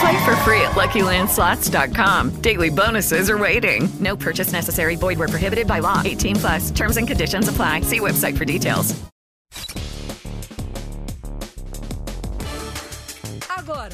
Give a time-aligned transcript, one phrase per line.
[0.00, 2.40] Play for free at LuckyLandSlots.com.
[2.40, 3.88] Daily bonuses are waiting.
[4.00, 4.96] No purchase necessary.
[4.96, 6.02] Void where prohibited by law.
[6.04, 6.70] 18 plus.
[6.70, 7.82] Terms and conditions apply.
[7.82, 8.94] See website for details.
[13.56, 13.90] Agora.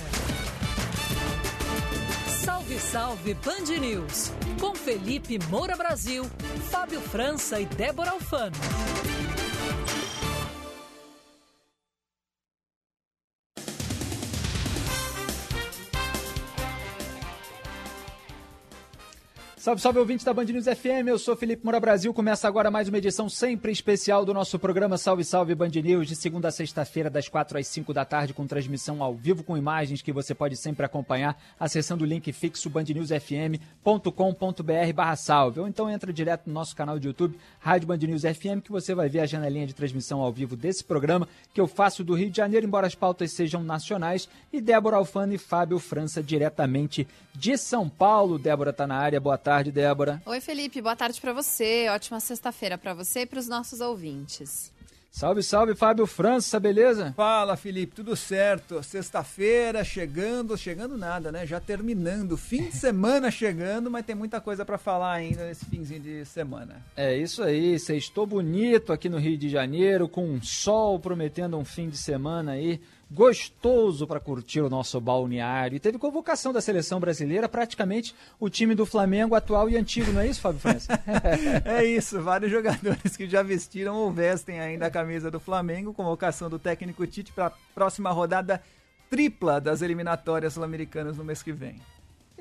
[2.27, 4.33] Salve, salve Band News.
[4.59, 6.25] Com Felipe Moura Brasil,
[6.71, 8.57] Fábio França e Débora Alfano.
[19.61, 22.15] Salve, salve ouvintes da Band News FM, eu sou Felipe Moura Brasil.
[22.15, 26.17] Começa agora mais uma edição sempre especial do nosso programa Salve, salve Band News, de
[26.17, 30.01] segunda a sexta-feira, das 4 às 5 da tarde, com transmissão ao vivo com imagens
[30.01, 35.61] que você pode sempre acompanhar acessando o link fixo bandnewsfm.com.br barra salve.
[35.61, 38.95] Ou então entra direto no nosso canal de YouTube, Rádio Band News FM, que você
[38.95, 42.31] vai ver a janelinha de transmissão ao vivo desse programa que eu faço do Rio
[42.31, 47.59] de Janeiro, embora as pautas sejam nacionais, e Débora Alfano e Fábio França diretamente de
[47.59, 48.39] São Paulo.
[48.39, 50.23] Débora tá na área, boa tarde tarde, Débora.
[50.27, 50.81] Oi, Felipe.
[50.81, 51.89] Boa tarde para você.
[51.89, 54.73] Ótima sexta-feira para você e para os nossos ouvintes.
[55.11, 57.13] Salve, salve, Fábio França, beleza?
[57.17, 58.81] Fala, Felipe, tudo certo?
[58.81, 61.45] Sexta-feira chegando, chegando nada, né?
[61.45, 66.01] Já terminando, fim de semana chegando, mas tem muita coisa para falar ainda nesse finzinho
[66.01, 66.81] de semana.
[66.97, 71.65] É isso aí, sextou bonito aqui no Rio de Janeiro, com um sol prometendo um
[71.65, 72.81] fim de semana aí
[73.11, 75.77] gostoso para curtir o nosso balneário.
[75.77, 80.21] E teve convocação da seleção brasileira, praticamente o time do Flamengo atual e antigo, não
[80.21, 80.93] é isso, Fábio França?
[81.65, 85.93] é isso, vários jogadores que já vestiram ou vestem ainda a camisa do Flamengo.
[85.93, 88.63] Convocação do técnico Tite para a próxima rodada
[89.09, 91.81] tripla das eliminatórias sul-americanas no mês que vem.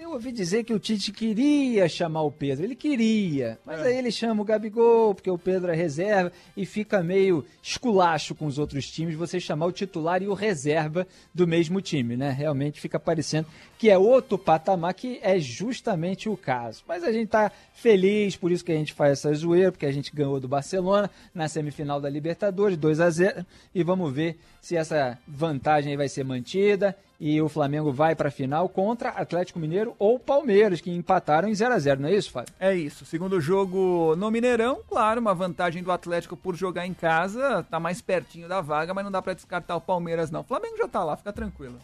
[0.01, 3.89] Eu ouvi dizer que o Tite queria chamar o Pedro, ele queria, mas é.
[3.89, 8.45] aí ele chama o Gabigol, porque o Pedro é reserva, e fica meio esculacho com
[8.45, 11.05] os outros times você chamar o titular e o reserva
[11.35, 12.31] do mesmo time, né?
[12.31, 13.49] Realmente fica parecendo
[13.79, 16.84] que é outro patamar, que é justamente o caso.
[16.85, 19.91] Mas a gente tá feliz, por isso que a gente faz essa zoeira, porque a
[19.91, 24.75] gente ganhou do Barcelona na semifinal da Libertadores, 2 a 0 e vamos ver se
[24.75, 29.95] essa vantagem vai ser mantida e o Flamengo vai para a final contra Atlético Mineiro
[29.97, 32.53] ou Palmeiras, que empataram em 0 a 0 não é isso, Fábio?
[32.59, 33.06] É isso.
[33.06, 38.01] Segundo jogo no Mineirão, claro, uma vantagem do Atlético por jogar em casa, tá mais
[38.01, 40.41] pertinho da vaga, mas não dá para descartar o Palmeiras não.
[40.41, 41.79] O Flamengo já tá lá, fica tranquilo.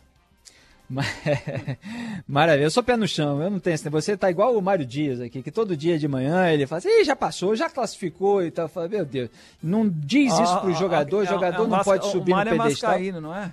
[2.27, 4.85] Maravilha, eu sou pé no chão, eu não tenho esse Você tá igual o Mário
[4.85, 8.51] Dias aqui, que todo dia de manhã ele fala assim, já passou, já classificou e
[8.51, 8.67] tal.
[8.67, 9.29] Fala, meu Deus,
[9.61, 12.55] não diz isso pro jogador, o jogador não pode subir no pedestal.
[12.55, 13.51] O Mário é vascaíno, não é?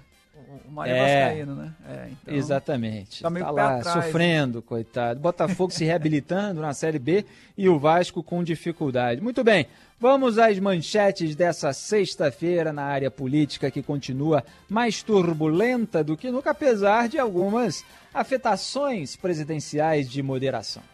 [0.66, 1.72] O Mário é, Vascaíno, né?
[1.88, 3.22] É, então, exatamente.
[3.22, 4.64] Tá, tá lá atrás, sofrendo, né?
[4.66, 5.20] coitado.
[5.20, 7.24] Botafogo se reabilitando na Série B
[7.56, 9.20] e o Vasco com dificuldade.
[9.20, 9.66] Muito bem,
[9.98, 16.50] vamos às manchetes dessa sexta-feira na área política que continua mais turbulenta do que nunca,
[16.50, 20.91] apesar de algumas afetações presidenciais de moderação.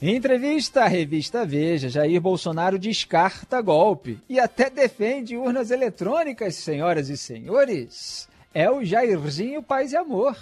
[0.00, 7.08] Em entrevista à revista Veja, Jair Bolsonaro descarta golpe e até defende urnas eletrônicas, senhoras
[7.08, 8.28] e senhores.
[8.52, 10.36] É o Jairzinho Paz e Amor.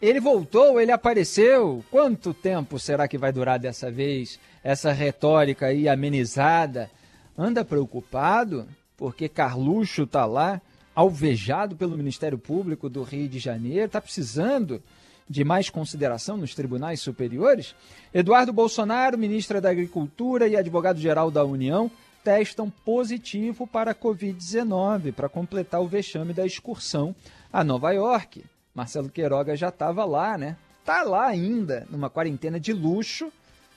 [0.00, 1.84] Ele voltou, ele apareceu.
[1.90, 6.88] Quanto tempo será que vai durar dessa vez essa retórica aí amenizada?
[7.36, 8.64] Anda preocupado
[8.96, 10.62] porque Carluxo está lá,
[10.94, 14.80] alvejado pelo Ministério Público do Rio de Janeiro, está precisando
[15.28, 17.74] de mais consideração nos tribunais superiores?
[18.12, 21.90] Eduardo Bolsonaro, ministra da Agricultura e advogado-geral da União,
[22.22, 27.14] testam positivo para a Covid-19 para completar o vexame da excursão
[27.52, 28.44] a Nova York.
[28.74, 30.56] Marcelo Queiroga já estava lá, né?
[30.80, 33.32] Está lá ainda, numa quarentena de luxo,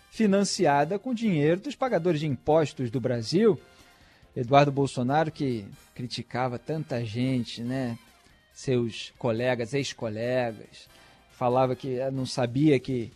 [0.09, 3.59] financiada com dinheiro dos pagadores de impostos do Brasil.
[4.35, 7.97] Eduardo Bolsonaro, que criticava tanta gente, né?
[8.53, 10.89] Seus colegas, ex-colegas,
[11.37, 13.11] falava que não sabia que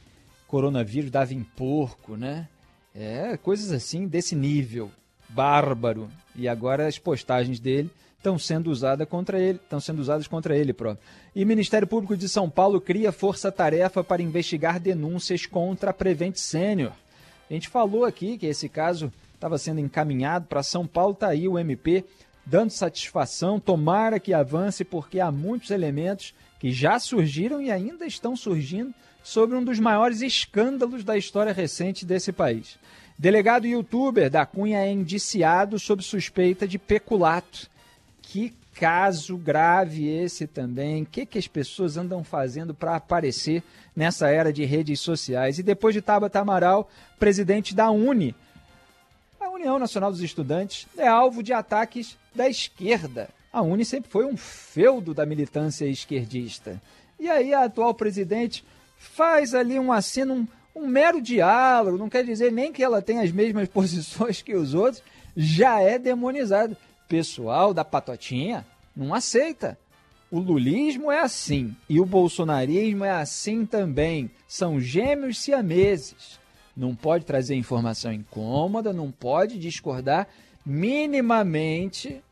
[0.48, 2.48] coronavírus dava em porco, né?
[2.94, 4.92] É, coisas assim desse nível,
[5.28, 6.08] bárbaro.
[6.36, 10.72] E agora as postagens dele estão sendo usadas contra ele, estão sendo usadas contra ele
[10.72, 11.04] próprio.
[11.36, 16.92] E Ministério Público de São Paulo cria força-tarefa para investigar denúncias contra Prevent Sênior.
[17.50, 21.48] A gente falou aqui que esse caso estava sendo encaminhado para São Paulo, tá aí
[21.48, 22.06] o MP
[22.46, 28.36] dando satisfação, tomara que avance porque há muitos elementos que já surgiram e ainda estão
[28.36, 28.94] surgindo
[29.24, 32.78] sobre um dos maiores escândalos da história recente desse país.
[33.18, 37.68] Delegado youtuber da Cunha é indiciado sob suspeita de peculato.
[38.22, 41.02] Que caso grave esse também.
[41.02, 43.64] O que, que as pessoas andam fazendo para aparecer
[43.96, 45.58] nessa era de redes sociais?
[45.58, 46.88] E depois de Tabata Amaral,
[47.18, 48.36] presidente da Uni,
[49.40, 53.30] a União Nacional dos Estudantes é alvo de ataques da esquerda.
[53.52, 56.82] A Uni sempre foi um feudo da militância esquerdista.
[57.20, 58.64] E aí a atual presidente
[58.98, 63.22] faz ali um aceno, um, um mero diálogo, não quer dizer nem que ela tenha
[63.22, 65.04] as mesmas posições que os outros,
[65.36, 66.78] já é demonizada.
[67.08, 68.66] Pessoal da patotinha
[68.96, 69.78] não aceita.
[70.32, 74.32] O lulismo é assim e o bolsonarismo é assim também.
[74.48, 76.40] São gêmeos siameses.
[76.76, 80.28] Não pode trazer informação incômoda, não pode discordar
[80.66, 82.24] minimamente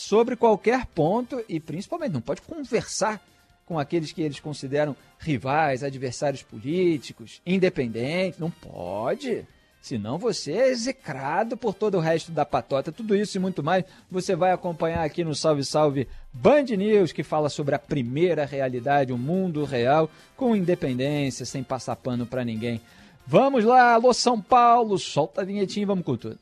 [0.00, 3.22] sobre qualquer ponto e principalmente não pode conversar
[3.66, 8.40] com aqueles que eles consideram rivais, adversários políticos, independentes.
[8.40, 9.46] Não pode.
[9.80, 12.90] Senão você é execrado por todo o resto da patota.
[12.90, 17.22] Tudo isso e muito mais você vai acompanhar aqui no Salve Salve Band News, que
[17.22, 22.80] fala sobre a primeira realidade, o mundo real, com independência, sem passar pano para ninguém.
[23.26, 26.38] Vamos lá, alô São Paulo, solta a vinhetinha e vamos com tudo.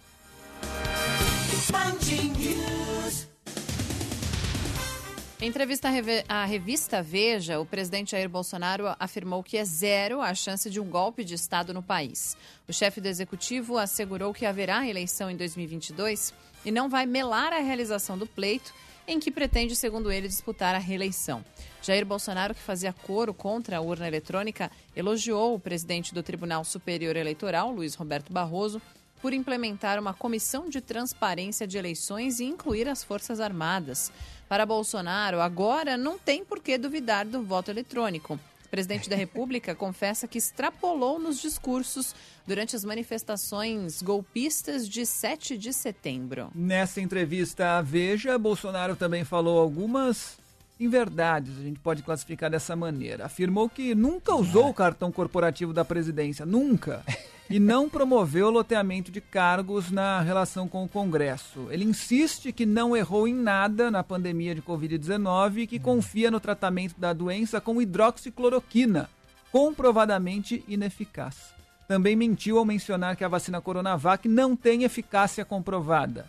[5.41, 5.89] Em entrevista
[6.29, 10.91] à revista Veja, o presidente Jair Bolsonaro afirmou que é zero a chance de um
[10.91, 12.37] golpe de Estado no país.
[12.67, 17.61] O chefe do executivo assegurou que haverá eleição em 2022 e não vai melar a
[17.61, 18.75] realização do pleito,
[19.07, 21.45] em que pretende, segundo ele, disputar a reeleição.
[21.81, 27.15] Jair Bolsonaro, que fazia coro contra a urna eletrônica, elogiou o presidente do Tribunal Superior
[27.15, 28.83] Eleitoral, Luiz Roberto Barroso,
[29.21, 34.13] por implementar uma comissão de transparência de eleições e incluir as Forças Armadas.
[34.49, 38.41] Para Bolsonaro, agora não tem por que duvidar do voto eletrônico.
[38.65, 42.15] O presidente da República confessa que extrapolou nos discursos
[42.47, 46.51] durante as manifestações golpistas de 7 de setembro.
[46.55, 50.39] Nessa entrevista à Veja, Bolsonaro também falou algumas
[50.81, 53.27] inverdades, a gente pode classificar dessa maneira.
[53.27, 57.05] Afirmou que nunca usou o cartão corporativo da presidência, nunca
[57.51, 61.69] e não promoveu loteamento de cargos na relação com o Congresso.
[61.71, 66.41] Ele insiste que não errou em nada na pandemia de Covid-19 e que confia no
[66.41, 69.09] tratamento da doença com hidroxicloroquina,
[69.51, 71.55] comprovadamente ineficaz.
[71.87, 76.27] Também mentiu ao mencionar que a vacina Coronavac não tem eficácia comprovada.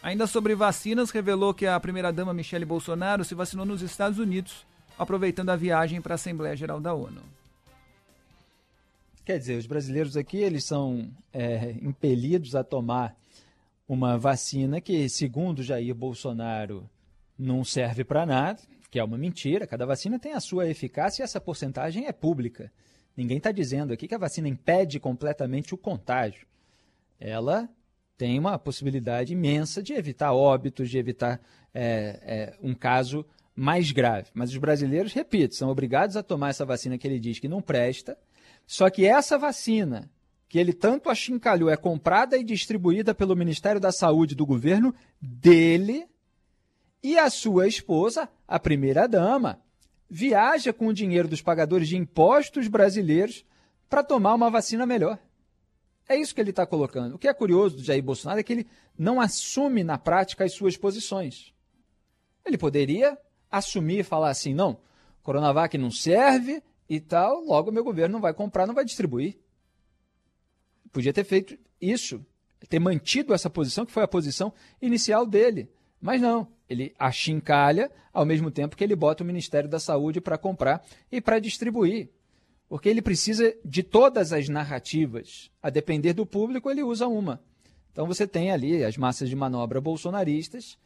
[0.00, 4.64] Ainda sobre vacinas, revelou que a primeira-dama Michele Bolsonaro se vacinou nos Estados Unidos,
[4.96, 7.39] aproveitando a viagem para a Assembleia Geral da ONU.
[9.24, 13.16] Quer dizer, os brasileiros aqui eles são é, impelidos a tomar
[13.86, 16.88] uma vacina que, segundo Jair Bolsonaro,
[17.38, 19.66] não serve para nada, que é uma mentira.
[19.66, 22.72] Cada vacina tem a sua eficácia e essa porcentagem é pública.
[23.16, 26.46] Ninguém está dizendo aqui que a vacina impede completamente o contágio.
[27.18, 27.68] Ela
[28.16, 31.40] tem uma possibilidade imensa de evitar óbitos, de evitar
[31.74, 33.24] é, é, um caso
[33.54, 34.30] mais grave.
[34.32, 37.60] Mas os brasileiros, repito, são obrigados a tomar essa vacina que ele diz que não
[37.60, 38.16] presta
[38.70, 40.08] só que essa vacina,
[40.48, 46.06] que ele tanto achincalhou, é comprada e distribuída pelo Ministério da Saúde do governo dele,
[47.02, 49.60] e a sua esposa, a primeira-dama,
[50.08, 53.44] viaja com o dinheiro dos pagadores de impostos brasileiros
[53.88, 55.18] para tomar uma vacina melhor.
[56.08, 57.16] É isso que ele está colocando.
[57.16, 60.52] O que é curioso do Jair Bolsonaro é que ele não assume na prática as
[60.52, 61.52] suas posições.
[62.46, 63.18] Ele poderia
[63.50, 64.78] assumir e falar assim: não,
[65.24, 69.38] Coronavac não serve, e tal, logo meu governo não vai comprar, não vai distribuir.
[70.90, 72.26] Podia ter feito isso,
[72.68, 75.70] ter mantido essa posição, que foi a posição inicial dele.
[76.00, 80.36] Mas não, ele achincalha ao mesmo tempo que ele bota o Ministério da Saúde para
[80.36, 82.10] comprar e para distribuir.
[82.68, 85.48] Porque ele precisa de todas as narrativas.
[85.62, 87.40] A depender do público, ele usa uma.
[87.92, 90.76] Então você tem ali as massas de manobra bolsonaristas,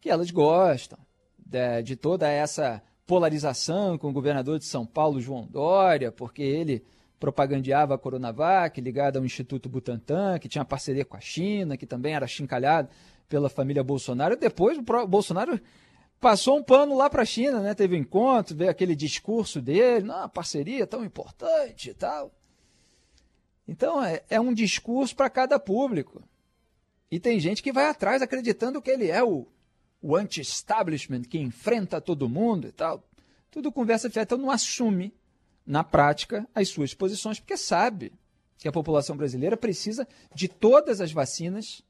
[0.00, 0.98] que elas gostam
[1.38, 6.84] de, de toda essa polarização com o governador de São Paulo, João Dória, porque ele
[7.18, 12.14] propagandeava a Coronavac, ligada ao Instituto Butantan, que tinha parceria com a China, que também
[12.14, 12.88] era chincalhado
[13.28, 14.36] pela família Bolsonaro.
[14.36, 15.60] Depois o Bolsonaro
[16.20, 17.74] passou um pano lá para a China, né?
[17.74, 22.30] Teve um encontro, veio aquele discurso dele, não, parceria tão importante e tal.
[23.66, 26.22] Então é, é um discurso para cada público.
[27.10, 29.48] E tem gente que vai atrás acreditando que ele é o,
[30.02, 33.04] o anti-establishment que enfrenta todo mundo e tal.
[33.50, 34.24] Tudo conversa fiada.
[34.24, 35.12] Então não assume,
[35.66, 38.12] na prática, as suas posições, porque sabe
[38.58, 41.82] que a população brasileira precisa de todas as vacinas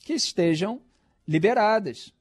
[0.00, 0.80] que estejam
[1.26, 2.12] liberadas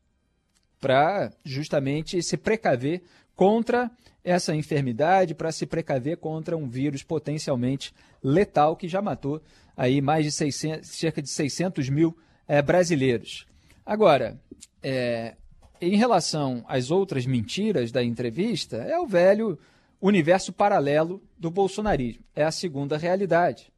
[0.79, 3.03] para justamente se precaver
[3.35, 3.91] contra
[4.23, 7.93] essa enfermidade, para se precaver contra um vírus potencialmente
[8.23, 9.41] letal que já matou
[9.77, 12.17] aí mais de 600, cerca de 600 mil
[12.47, 13.45] é, brasileiros.
[13.85, 14.39] Agora,
[14.87, 15.35] é,
[15.81, 19.57] em relação às outras mentiras da entrevista, é o velho
[19.99, 22.23] universo paralelo do bolsonarismo.
[22.35, 23.73] É a segunda realidade.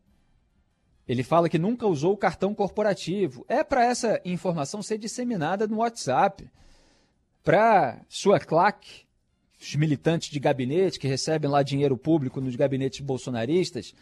[1.08, 3.46] Ele fala que nunca usou o cartão corporativo.
[3.48, 6.52] É para essa informação ser disseminada no WhatsApp.
[7.42, 9.06] Para sua claque,
[9.58, 13.94] os militantes de gabinete que recebem lá dinheiro público nos gabinetes bolsonaristas.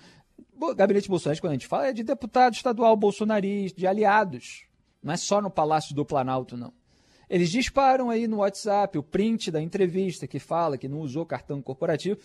[0.75, 4.63] Gabinete bolsonarista, quando a gente fala, é de deputado estadual bolsonarista, de aliados.
[5.03, 6.73] Não é só no Palácio do Planalto, não.
[7.29, 11.61] Eles disparam aí no WhatsApp o print da entrevista que fala que não usou cartão
[11.61, 12.19] corporativo.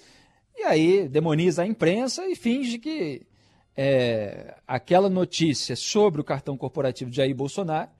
[0.57, 3.27] E aí demoniza a imprensa e finge que
[3.77, 7.91] é, aquela notícia sobre o cartão corporativo de Jair Bolsonaro,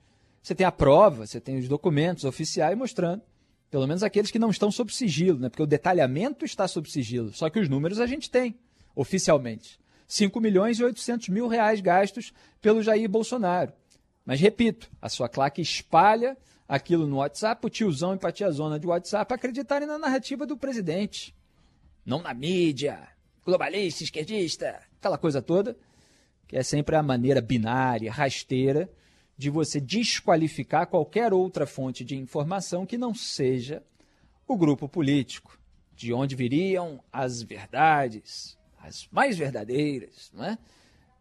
[0.41, 3.21] você tem a prova, você tem os documentos oficiais mostrando,
[3.69, 5.49] pelo menos aqueles que não estão sob sigilo, né?
[5.49, 8.55] porque o detalhamento está sob sigilo, só que os números a gente tem
[8.95, 9.79] oficialmente.
[10.07, 13.71] 5 milhões e 800 mil reais gastos pelo Jair Bolsonaro.
[14.25, 16.37] Mas repito, a sua claque espalha
[16.71, 21.35] aquilo no WhatsApp, o tiozão e a tiazona de WhatsApp acreditarem na narrativa do presidente.
[22.05, 23.09] Não na mídia,
[23.45, 25.75] globalista, esquerdista, aquela coisa toda,
[26.47, 28.89] que é sempre a maneira binária, rasteira,
[29.37, 33.83] de você desqualificar qualquer outra fonte de informação que não seja
[34.47, 35.59] o grupo político,
[35.93, 40.57] de onde viriam as verdades, as mais verdadeiras, não é?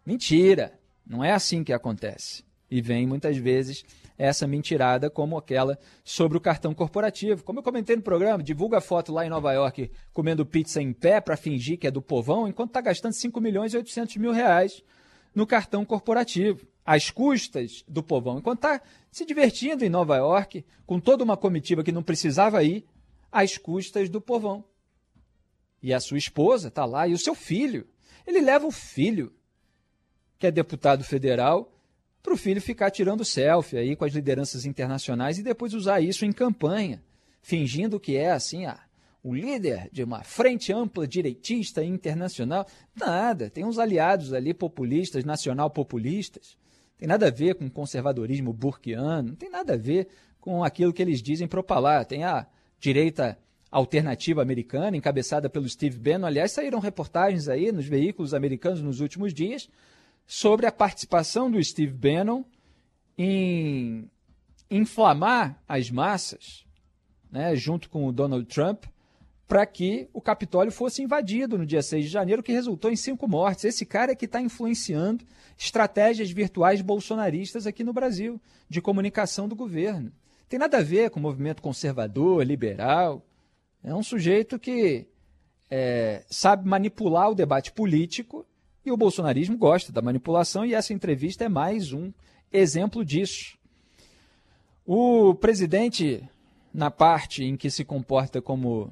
[0.07, 2.45] Mentira, não é assim que acontece.
[2.71, 3.85] E vem muitas vezes
[4.21, 7.43] essa mentirada como aquela sobre o cartão corporativo.
[7.43, 11.23] Como eu comentei no programa, divulga foto lá em Nova York comendo pizza em pé
[11.23, 14.83] para fingir que é do povão, enquanto está gastando 5 milhões e 800 mil reais
[15.35, 21.01] no cartão corporativo, às custas do povão, enquanto está se divertindo em Nova York com
[21.01, 22.85] toda uma comitiva que não precisava ir,
[23.33, 24.63] às custas do povão.
[25.83, 27.89] E a sua esposa está lá e o seu filho.
[28.27, 29.33] Ele leva o filho,
[30.39, 31.73] que é deputado federal,
[32.23, 36.25] para o filho ficar tirando selfie aí com as lideranças internacionais e depois usar isso
[36.25, 37.03] em campanha,
[37.43, 38.79] fingindo que é assim, ah,
[39.23, 42.67] o líder de uma frente ampla direitista internacional.
[42.95, 46.57] Nada, tem uns aliados ali populistas, nacional-populistas.
[46.97, 50.09] Tem nada a ver com conservadorismo burkiano, não tem nada a ver
[50.41, 52.05] com aquilo que eles dizem propalar.
[52.05, 52.47] Tem a
[52.79, 53.39] direita
[53.71, 56.27] alternativa americana, encabeçada pelo Steve Bannon.
[56.27, 59.69] Aliás, saíram reportagens aí nos veículos americanos nos últimos dias
[60.27, 62.45] sobre a participação do Steve Bannon
[63.17, 64.09] em
[64.71, 66.65] inflamar as massas,
[67.31, 68.85] né, junto com o Donald Trump,
[69.51, 73.27] para que o Capitólio fosse invadido no dia 6 de janeiro, que resultou em cinco
[73.27, 73.65] mortes.
[73.65, 75.25] Esse cara é que está influenciando
[75.59, 80.13] estratégias virtuais bolsonaristas aqui no Brasil, de comunicação do governo.
[80.49, 83.27] Tem nada a ver com o movimento conservador, liberal.
[83.83, 85.09] É um sujeito que
[85.69, 88.47] é, sabe manipular o debate político
[88.91, 92.13] o bolsonarismo gosta da manipulação e essa entrevista é mais um
[92.53, 93.59] exemplo disso.
[94.85, 96.23] O presidente,
[96.73, 98.91] na parte em que se comporta como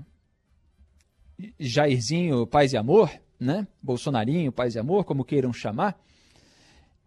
[1.59, 3.67] Jairzinho Paz e Amor, né?
[3.83, 6.01] Bolsonarinho Paz e Amor, como queiram chamar,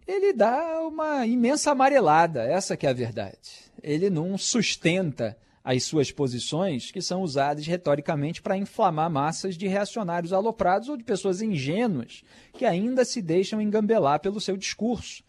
[0.08, 3.72] ele dá uma imensa amarelada, essa que é a verdade.
[3.82, 10.34] Ele não sustenta as suas posições que são usadas retoricamente para inflamar massas de reacionários
[10.34, 15.24] aloprados ou de pessoas ingênuas que ainda se deixam engambelar pelo seu discurso.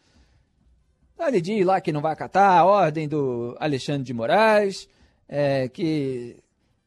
[1.18, 4.88] Ele diz lá que não vai acatar a ordem do Alexandre de Moraes,
[5.28, 6.36] é, que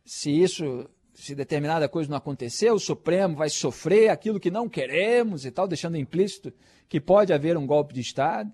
[0.03, 5.45] se isso, se determinada coisa não acontecer, o Supremo vai sofrer aquilo que não queremos
[5.45, 6.51] e tal, deixando implícito
[6.89, 8.51] que pode haver um golpe de Estado.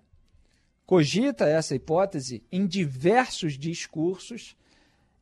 [0.86, 4.56] Cogita essa hipótese em diversos discursos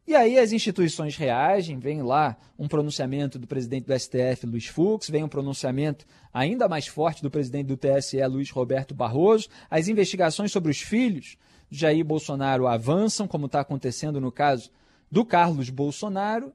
[0.10, 5.08] e aí as instituições reagem, vem lá um pronunciamento do presidente do STF, Luiz Fux,
[5.08, 9.48] vem um pronunciamento ainda mais forte do presidente do TSE, Luiz Roberto Barroso.
[9.70, 11.38] As investigações sobre os filhos
[11.70, 14.72] de Jair Bolsonaro avançam, como está acontecendo no caso
[15.12, 16.51] do Carlos Bolsonaro.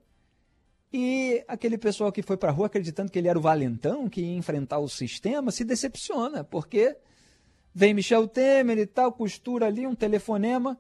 [0.93, 4.21] E aquele pessoal que foi para a rua acreditando que ele era o valentão, que
[4.21, 6.97] ia enfrentar o sistema, se decepciona, porque
[7.73, 10.77] vem Michel Temer e tal, costura ali um telefonema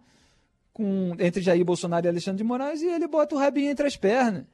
[0.74, 3.96] com, entre Jair Bolsonaro e Alexandre de Moraes e ele bota o rabinho entre as
[3.96, 4.44] pernas.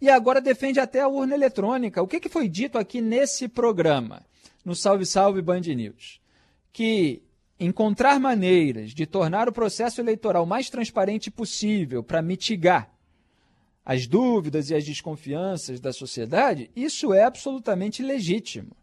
[0.00, 2.02] E agora defende até a urna eletrônica.
[2.02, 4.22] O que, que foi dito aqui nesse programa?
[4.64, 6.20] no Salve Salve Band News,
[6.72, 7.22] que
[7.58, 12.90] encontrar maneiras de tornar o processo eleitoral mais transparente possível para mitigar
[13.84, 18.76] as dúvidas e as desconfianças da sociedade, isso é absolutamente legítimo.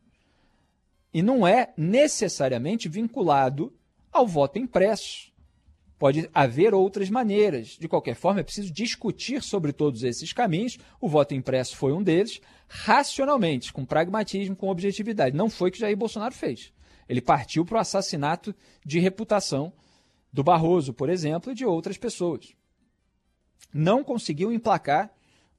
[1.13, 3.73] E não é necessariamente vinculado
[4.11, 5.28] ao voto impresso.
[5.99, 7.77] Pode haver outras maneiras.
[7.77, 10.77] De qualquer forma, é preciso discutir sobre todos esses caminhos.
[11.01, 12.39] O voto impresso foi um deles,
[12.69, 15.35] racionalmente, com pragmatismo, com objetividade.
[15.35, 16.71] Não foi o que Jair Bolsonaro fez.
[17.09, 19.73] Ele partiu para o assassinato de reputação
[20.31, 22.53] do Barroso, por exemplo, e de outras pessoas.
[23.73, 25.11] Não conseguiu emplacar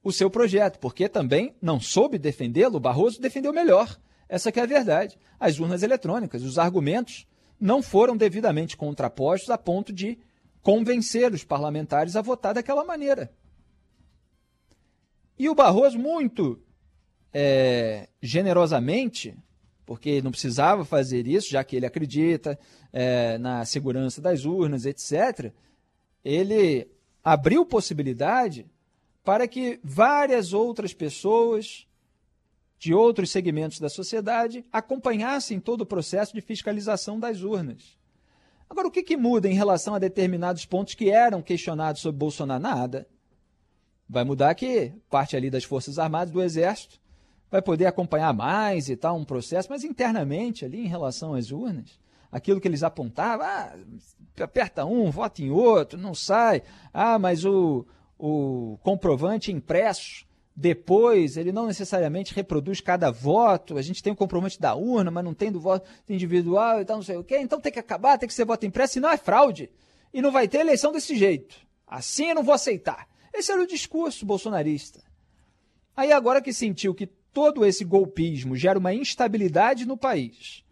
[0.03, 2.77] o seu projeto, porque também não soube defendê-lo.
[2.77, 3.95] O Barroso defendeu melhor.
[4.27, 5.19] Essa é a verdade.
[5.39, 7.27] As urnas eletrônicas, os argumentos
[7.59, 10.17] não foram devidamente contrapostos a ponto de
[10.61, 13.31] convencer os parlamentares a votar daquela maneira.
[15.37, 16.61] E o Barroso, muito
[17.33, 19.35] é, generosamente,
[19.85, 22.59] porque não precisava fazer isso, já que ele acredita
[22.93, 25.51] é, na segurança das urnas, etc.,
[26.23, 26.87] ele
[27.23, 28.65] abriu possibilidade
[29.23, 31.87] para que várias outras pessoas
[32.77, 37.97] de outros segmentos da sociedade acompanhassem todo o processo de fiscalização das urnas.
[38.71, 42.63] Agora, o que, que muda em relação a determinados pontos que eram questionados sobre Bolsonaro?
[42.63, 43.05] Nada.
[44.07, 46.97] Vai mudar que parte ali das Forças Armadas, do Exército,
[47.51, 51.99] vai poder acompanhar mais e tal, um processo, mas internamente ali em relação às urnas,
[52.31, 53.75] aquilo que eles apontavam, ah,
[54.39, 56.63] aperta um, vota em outro, não sai,
[56.93, 57.85] ah, mas o,
[58.17, 64.59] o comprovante impresso depois, ele não necessariamente reproduz cada voto, a gente tem o comprovante
[64.59, 67.59] da urna, mas não tem do voto individual e tal, não sei o quê, então
[67.59, 69.69] tem que acabar, tem que ser voto impresso, senão é fraude.
[70.13, 71.55] E não vai ter eleição desse jeito.
[71.87, 73.07] Assim eu não vou aceitar.
[73.33, 75.01] Esse era o discurso bolsonarista.
[75.95, 80.63] Aí agora que sentiu que todo esse golpismo gera uma instabilidade no país,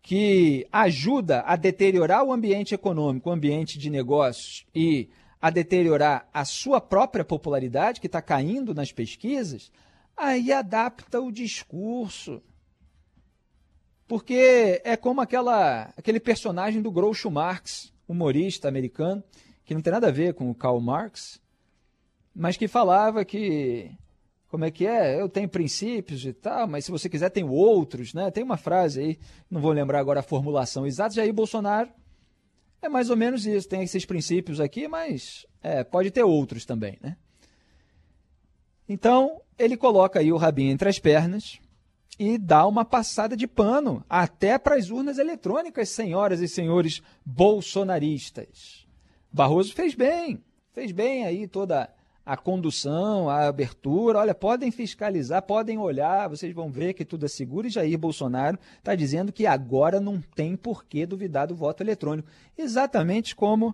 [0.00, 6.44] que ajuda a deteriorar o ambiente econômico, o ambiente de negócios e a deteriorar a
[6.44, 9.70] sua própria popularidade, que está caindo nas pesquisas,
[10.16, 12.42] aí adapta o discurso.
[14.08, 19.22] Porque é como aquela, aquele personagem do Groucho Marx, humorista americano,
[19.64, 21.40] que não tem nada a ver com o Karl Marx,
[22.34, 23.90] mas que falava que
[24.48, 25.20] como é que é?
[25.20, 28.30] Eu tenho princípios e tal, mas se você quiser tem outros, né?
[28.30, 29.18] Tem uma frase aí,
[29.50, 31.90] não vou lembrar agora a formulação exata, Jair Bolsonaro
[32.82, 36.98] é mais ou menos isso, tem esses princípios aqui, mas é, pode ter outros também,
[37.02, 37.16] né?
[38.88, 41.58] Então, ele coloca aí o rabinho entre as pernas
[42.18, 48.86] e dá uma passada de pano até para as urnas eletrônicas, senhoras e senhores bolsonaristas.
[49.32, 51.92] Barroso fez bem, fez bem aí toda
[52.26, 54.18] a condução, a abertura.
[54.18, 57.68] Olha, podem fiscalizar, podem olhar, vocês vão ver que tudo é seguro.
[57.68, 62.28] E Jair Bolsonaro está dizendo que agora não tem por que duvidar do voto eletrônico.
[62.58, 63.72] Exatamente como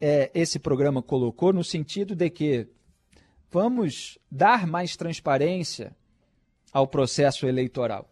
[0.00, 2.66] é, esse programa colocou, no sentido de que
[3.50, 5.94] vamos dar mais transparência
[6.72, 8.08] ao processo eleitoral.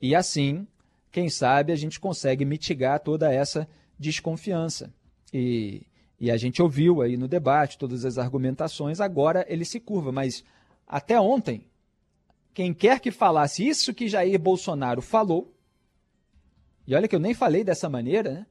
[0.00, 0.66] E assim,
[1.12, 4.90] quem sabe, a gente consegue mitigar toda essa desconfiança.
[5.30, 5.86] E
[6.24, 10.10] e a gente ouviu aí no debate todas as argumentações, agora ele se curva.
[10.10, 10.42] Mas
[10.86, 11.66] até ontem,
[12.54, 15.54] quem quer que falasse isso que Jair Bolsonaro falou,
[16.86, 18.46] e olha que eu nem falei dessa maneira, né?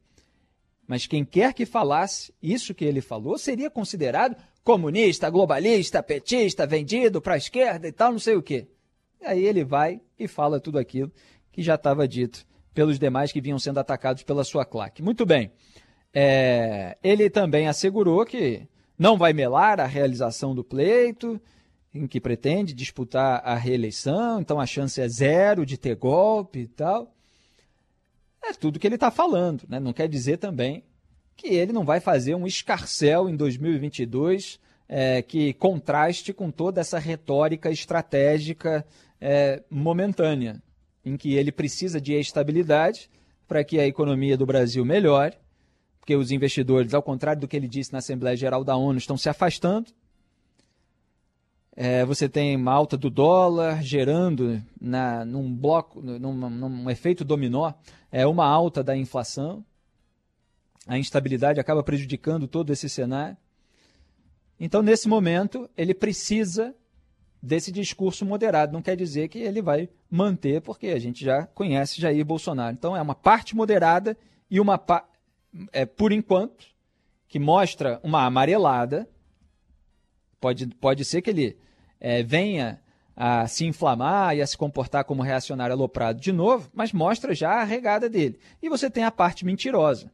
[0.88, 7.20] Mas quem quer que falasse isso que ele falou seria considerado comunista, globalista, petista, vendido
[7.20, 8.68] para a esquerda e tal, não sei o quê.
[9.20, 11.12] E aí ele vai e fala tudo aquilo
[11.52, 15.02] que já estava dito pelos demais que vinham sendo atacados pela sua claque.
[15.02, 15.52] Muito bem.
[16.14, 21.42] É, ele também assegurou que não vai melar a realização do pleito,
[21.94, 26.68] em que pretende disputar a reeleição, então a chance é zero de ter golpe e
[26.68, 27.14] tal.
[28.44, 29.80] É tudo que ele está falando, né?
[29.80, 30.84] não quer dizer também
[31.36, 37.00] que ele não vai fazer um escarcel em 2022 é, que contraste com toda essa
[37.00, 38.86] retórica estratégica
[39.20, 40.62] é, momentânea,
[41.06, 43.10] em que ele precisa de estabilidade
[43.48, 45.38] para que a economia do Brasil melhore
[46.04, 49.16] porque os investidores, ao contrário do que ele disse na Assembleia Geral da ONU, estão
[49.16, 49.90] se afastando.
[51.74, 57.72] É, você tem uma alta do dólar gerando na, num bloco, num, num efeito dominó,
[58.12, 59.64] é uma alta da inflação.
[60.86, 63.38] A instabilidade acaba prejudicando todo esse cenário.
[64.60, 66.76] Então, nesse momento, ele precisa
[67.42, 68.74] desse discurso moderado.
[68.74, 72.74] Não quer dizer que ele vai manter, porque a gente já conhece Jair Bolsonaro.
[72.74, 74.18] Então, é uma parte moderada
[74.52, 74.78] e uma,
[75.72, 76.66] é, por enquanto,
[77.28, 79.08] que mostra uma amarelada.
[80.40, 81.58] Pode, pode ser que ele
[82.00, 82.82] é, venha
[83.16, 87.62] a se inflamar e a se comportar como reacionário aloprado de novo, mas mostra já
[87.62, 88.40] a regada dele.
[88.62, 90.12] E você tem a parte mentirosa,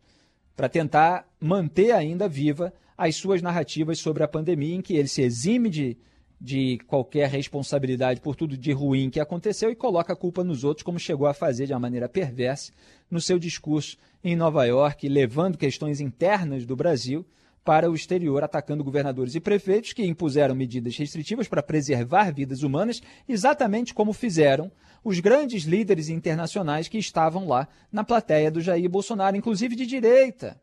[0.56, 5.22] para tentar manter ainda viva as suas narrativas sobre a pandemia, em que ele se
[5.22, 5.98] exime de,
[6.40, 10.84] de qualquer responsabilidade por tudo de ruim que aconteceu e coloca a culpa nos outros,
[10.84, 12.74] como chegou a fazer de uma maneira perversa
[13.10, 17.26] no seu discurso em Nova York, levando questões internas do Brasil
[17.64, 23.02] para o exterior, atacando governadores e prefeitos que impuseram medidas restritivas para preservar vidas humanas,
[23.28, 24.72] exatamente como fizeram
[25.04, 30.60] os grandes líderes internacionais que estavam lá na plateia do Jair Bolsonaro, inclusive de direita.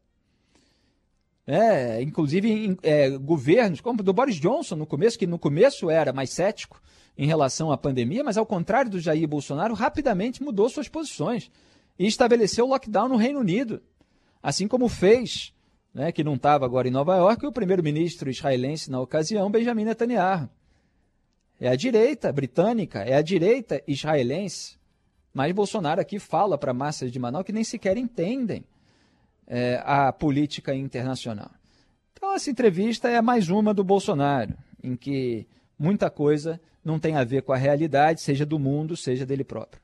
[1.46, 6.30] É, inclusive é, governos, como do Boris Johnson no começo, que no começo era mais
[6.30, 6.82] cético
[7.16, 11.50] em relação à pandemia, mas ao contrário do Jair Bolsonaro, rapidamente mudou suas posições
[11.98, 13.82] e estabeleceu lockdown no Reino Unido,
[14.42, 15.52] assim como fez
[15.96, 20.46] né, que não estava agora em Nova York, o primeiro-ministro israelense na ocasião, Benjamin Netanyahu.
[21.59, 24.76] É a direita britânica, é a direita israelense.
[25.32, 28.62] Mas Bolsonaro aqui fala para massas de Manaus que nem sequer entendem
[29.46, 31.50] é, a política internacional.
[32.12, 35.46] Então, essa entrevista é mais uma do Bolsonaro, em que
[35.78, 39.80] muita coisa não tem a ver com a realidade, seja do mundo, seja dele próprio.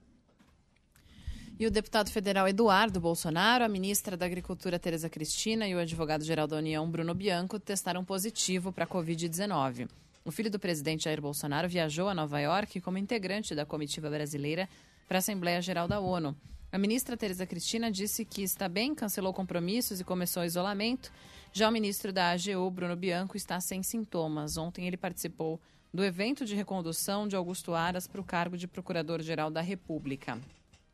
[1.62, 6.48] E o deputado federal Eduardo Bolsonaro, a ministra da Agricultura Tereza Cristina e o advogado-geral
[6.48, 9.88] da União Bruno Bianco testaram positivo para a Covid-19.
[10.24, 14.68] O filho do presidente Jair Bolsonaro viajou a Nova York como integrante da comitiva brasileira
[15.06, 16.34] para a Assembleia Geral da ONU.
[16.72, 21.12] A ministra Tereza Cristina disse que está bem, cancelou compromissos e começou o isolamento.
[21.52, 24.56] Já o ministro da AGU, Bruno Bianco, está sem sintomas.
[24.56, 25.60] Ontem ele participou
[25.94, 30.40] do evento de recondução de Augusto Aras para o cargo de Procurador-Geral da República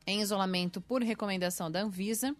[0.09, 2.35] em isolamento por recomendação da Anvisa.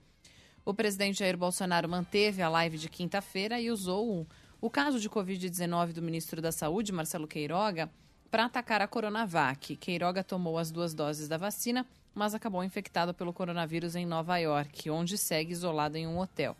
[0.65, 4.27] O presidente Jair Bolsonaro manteve a live de quinta-feira e usou
[4.59, 7.89] o caso de Covid-19 do ministro da Saúde, Marcelo Queiroga,
[8.29, 9.75] para atacar a Coronavac.
[9.75, 14.89] Queiroga tomou as duas doses da vacina, mas acabou infectado pelo coronavírus em Nova York,
[14.89, 16.57] onde segue isolado em um hotel.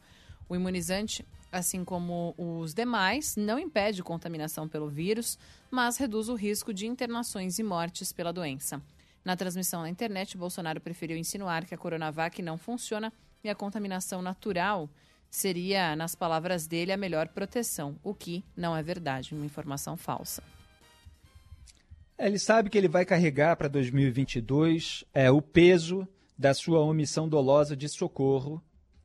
[0.48, 5.38] O imunizante, assim como os demais, não impede contaminação pelo vírus,
[5.70, 8.82] mas reduz o risco de internações e mortes pela doença.
[9.30, 13.14] Na transmissão na internet, Bolsonaro preferiu insinuar que a Coronavac não funciona
[13.44, 14.90] e a contaminação natural
[15.30, 20.42] seria, nas palavras dele, a melhor proteção, o que não é verdade, uma informação falsa.
[22.18, 27.30] É, ele sabe que ele vai carregar para 2022 é, o peso da sua omissão
[27.30, 28.60] dolosa de socorro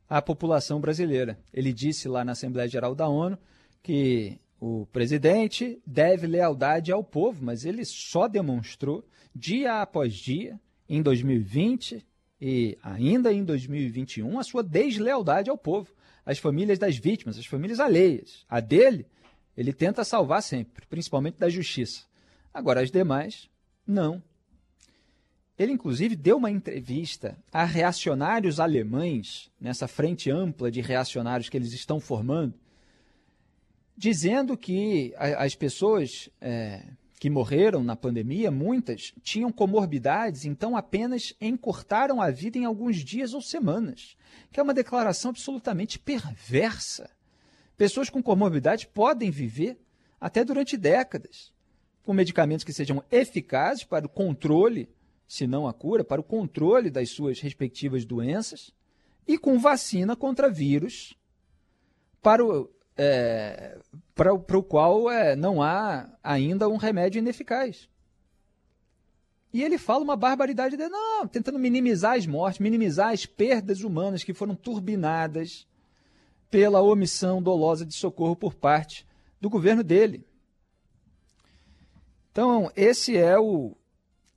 [0.09, 1.37] à população brasileira.
[1.53, 3.37] Ele disse lá na Assembleia Geral da ONU
[3.83, 9.05] que o presidente deve lealdade ao povo, mas ele só demonstrou
[9.35, 12.05] dia após dia, em 2020
[12.39, 15.93] e ainda em 2021, a sua deslealdade ao povo,
[16.25, 18.45] às famílias das vítimas, às famílias alheias.
[18.47, 19.05] A dele,
[19.57, 22.05] ele tenta salvar sempre, principalmente da justiça.
[22.53, 23.49] Agora, as demais,
[23.85, 24.23] não.
[25.57, 31.73] Ele, inclusive, deu uma entrevista a reacionários alemães, nessa frente ampla de reacionários que eles
[31.73, 32.53] estão formando,
[33.97, 36.83] dizendo que as pessoas é,
[37.19, 43.33] que morreram na pandemia, muitas tinham comorbidades, então apenas encurtaram a vida em alguns dias
[43.33, 44.17] ou semanas,
[44.51, 47.09] que é uma declaração absolutamente perversa.
[47.77, 49.77] Pessoas com comorbidades podem viver
[50.19, 51.53] até durante décadas,
[52.03, 54.89] com medicamentos que sejam eficazes para o controle,
[55.27, 58.71] se não a cura, para o controle das suas respectivas doenças,
[59.27, 61.17] e com vacina contra vírus
[62.21, 63.77] para o, é,
[64.13, 67.89] para o qual é, não há ainda um remédio ineficaz.
[69.51, 74.23] E ele fala uma barbaridade de não, tentando minimizar as mortes, minimizar as perdas humanas
[74.23, 75.65] que foram turbinadas
[76.51, 79.07] pela omissão dolosa de socorro por parte
[79.39, 80.25] do governo dele.
[82.31, 83.77] Então, esse é o,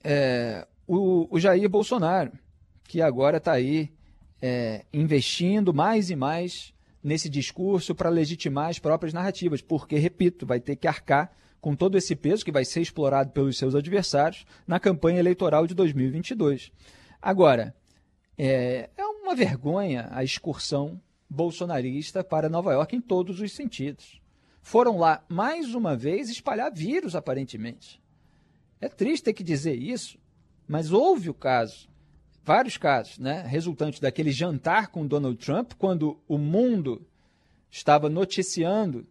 [0.04, 2.32] é, o, o Jair Bolsonaro,
[2.84, 3.92] que agora está aí
[4.40, 6.72] é, investindo mais e mais
[7.08, 11.98] nesse discurso para legitimar as próprias narrativas, porque, repito, vai ter que arcar com todo
[11.98, 16.70] esse peso que vai ser explorado pelos seus adversários na campanha eleitoral de 2022.
[17.20, 17.74] Agora,
[18.36, 24.20] é, é uma vergonha a excursão bolsonarista para Nova York em todos os sentidos.
[24.62, 28.00] Foram lá, mais uma vez, espalhar vírus, aparentemente.
[28.80, 30.18] É triste ter que dizer isso,
[30.68, 31.88] mas houve o caso
[32.48, 37.06] vários casos, né, resultantes daquele jantar com Donald Trump, quando o mundo
[37.70, 39.06] estava noticiando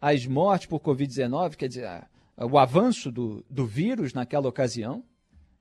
[0.00, 2.06] as mortes por Covid-19, quer dizer, a,
[2.48, 5.02] o avanço do, do vírus naquela ocasião.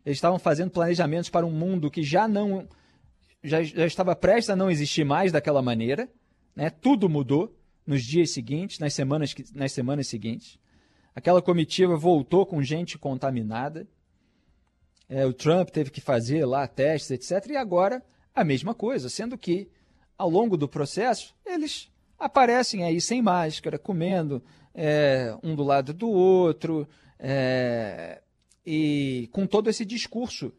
[0.06, 2.68] Eles estavam fazendo planejamentos para um mundo que já não
[3.44, 6.08] já, já estava prestes a não existir mais daquela maneira.
[6.56, 6.70] Né?
[6.70, 7.58] Tudo mudou
[7.88, 10.60] nos dias seguintes, nas semanas, nas semanas seguintes.
[11.16, 13.88] Aquela comitiva voltou com gente contaminada.
[15.08, 17.52] É, o Trump teve que fazer lá testes, etc.
[17.52, 19.70] E agora a mesma coisa, sendo que
[20.18, 26.10] ao longo do processo eles aparecem aí sem máscara, comendo é, um do lado do
[26.10, 26.88] outro,
[27.20, 28.22] é,
[28.66, 30.52] e com todo esse discurso,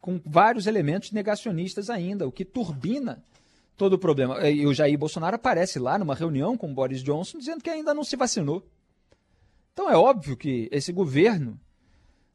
[0.00, 3.22] com vários elementos negacionistas ainda, o que turbina
[3.76, 4.48] todo o problema.
[4.48, 7.94] E o Jair Bolsonaro aparece lá numa reunião com o Boris Johnson dizendo que ainda
[7.94, 8.62] não se vacinou.
[9.72, 11.58] Então é óbvio que esse governo,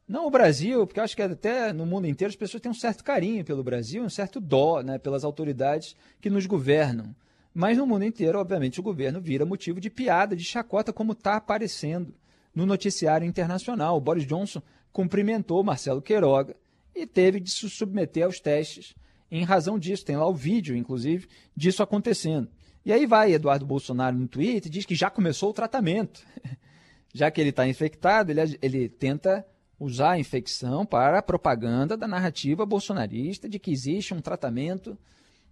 [0.06, 3.02] não o Brasil, porque acho que até no mundo inteiro as pessoas têm um certo
[3.02, 7.14] carinho pelo Brasil, um certo dó né, pelas autoridades que nos governam.
[7.54, 11.36] Mas no mundo inteiro, obviamente, o governo vira motivo de piada, de chacota, como está
[11.36, 12.12] aparecendo
[12.54, 13.96] no noticiário internacional.
[13.96, 14.60] O Boris Johnson
[14.92, 16.54] cumprimentou Marcelo Queiroga
[16.94, 18.94] e teve de se submeter aos testes
[19.30, 20.04] em razão disso.
[20.04, 22.48] Tem lá o vídeo, inclusive, disso acontecendo.
[22.84, 26.26] E aí vai Eduardo Bolsonaro no Twitter e diz que já começou o tratamento.
[27.14, 29.46] já que ele está infectado, ele, ele tenta
[29.78, 34.96] usar a infecção para a propaganda da narrativa bolsonarista de que existe um tratamento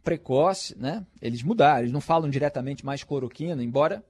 [0.02, 1.04] precoce, né?
[1.20, 4.04] Eles mudaram, eles não falam diretamente mais cloroquina, embora,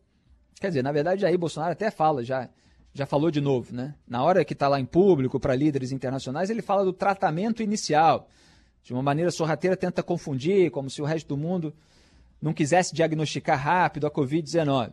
[0.61, 2.49] quer dizer, na verdade, aí Bolsonaro até fala já,
[2.95, 3.95] já falou de novo, né?
[4.07, 8.29] Na hora que está lá em público para líderes internacionais, ele fala do tratamento inicial.
[8.83, 11.75] De uma maneira sorrateira, tenta confundir, como se o resto do mundo
[12.41, 14.93] não quisesse diagnosticar rápido a Covid-19.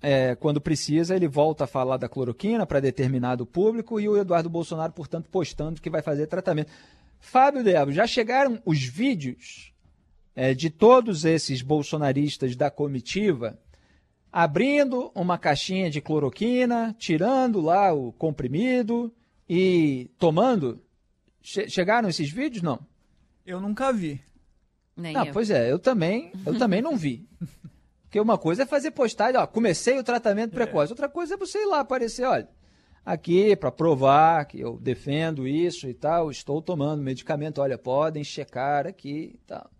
[0.00, 4.48] é, quando precisa, ele volta a falar da cloroquina para determinado público e o Eduardo
[4.48, 6.70] Bolsonaro, portanto, postando que vai fazer tratamento.
[7.18, 9.72] Fábio Debo, já chegaram os vídeos
[10.36, 13.58] é, de todos esses bolsonaristas da comitiva
[14.32, 19.12] abrindo uma caixinha de cloroquina, tirando lá o comprimido
[19.48, 20.80] e tomando?
[21.42, 22.62] Che chegaram esses vídeos?
[22.62, 22.78] Não.
[23.44, 24.20] Eu nunca vi.
[24.96, 25.32] Nem não, eu.
[25.32, 27.26] pois é, eu também, eu também não vi.
[28.08, 30.90] Porque uma coisa é fazer postagem, ó, comecei o tratamento precoce.
[30.90, 32.48] Outra coisa é você ir lá aparecer, olha,
[33.04, 38.86] aqui para provar que eu defendo isso e tal, estou tomando medicamento, olha, podem checar
[38.86, 39.70] aqui e tal.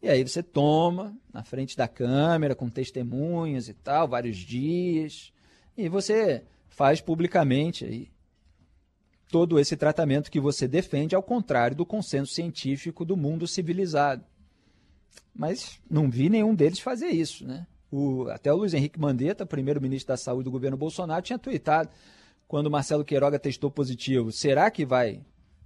[0.00, 5.32] E aí você toma na frente da câmera, com testemunhas e tal, vários dias,
[5.76, 8.12] e você faz publicamente aí
[9.28, 14.24] todo esse tratamento que você defende, ao contrário do consenso científico do mundo civilizado.
[15.34, 17.66] Mas não vi nenhum deles fazer isso, né?
[17.92, 21.90] O, até o Luiz Henrique Mandetta, primeiro-ministro da Saúde do governo Bolsonaro, tinha tweetado
[22.48, 24.32] quando Marcelo Queiroga testou positivo.
[24.32, 25.20] Será que vai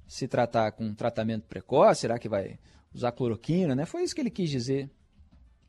[0.09, 2.01] se tratar com tratamento precoce?
[2.01, 2.59] Será que vai
[2.93, 3.77] usar cloroquina?
[3.77, 3.87] Né?
[3.87, 4.91] Foi isso que ele quis dizer.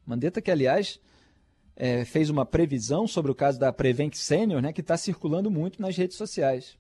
[0.04, 1.00] Mandetta, que aliás
[1.76, 5.80] é, fez uma previsão sobre o caso da Prevent Senior, né, que está circulando muito
[5.80, 6.76] nas redes sociais,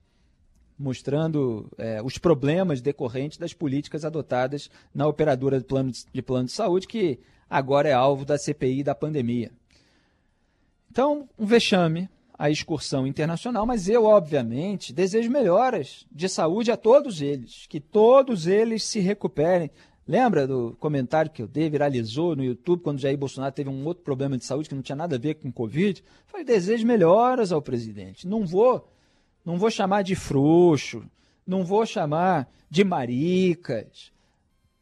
[0.77, 6.45] mostrando é, os problemas decorrentes das políticas adotadas na operadora de plano de, de plano
[6.45, 9.51] de saúde, que agora é alvo da CPI da pandemia.
[10.89, 17.21] Então, um vexame a excursão internacional, mas eu, obviamente, desejo melhoras de saúde a todos
[17.21, 19.71] eles, que todos eles se recuperem.
[20.07, 24.03] Lembra do comentário que eu dei, viralizou no YouTube, quando Jair Bolsonaro teve um outro
[24.03, 26.03] problema de saúde que não tinha nada a ver com Covid?
[26.27, 28.27] Falei, desejo melhoras ao presidente.
[28.27, 28.87] Não vou,
[29.43, 31.03] não vou chamar de frouxo,
[31.45, 34.11] não vou chamar de maricas,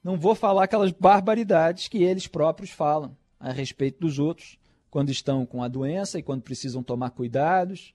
[0.03, 4.59] não vou falar aquelas barbaridades que eles próprios falam a respeito dos outros
[4.95, 7.93] quando estão com a doença e quando precisam tomar cuidados.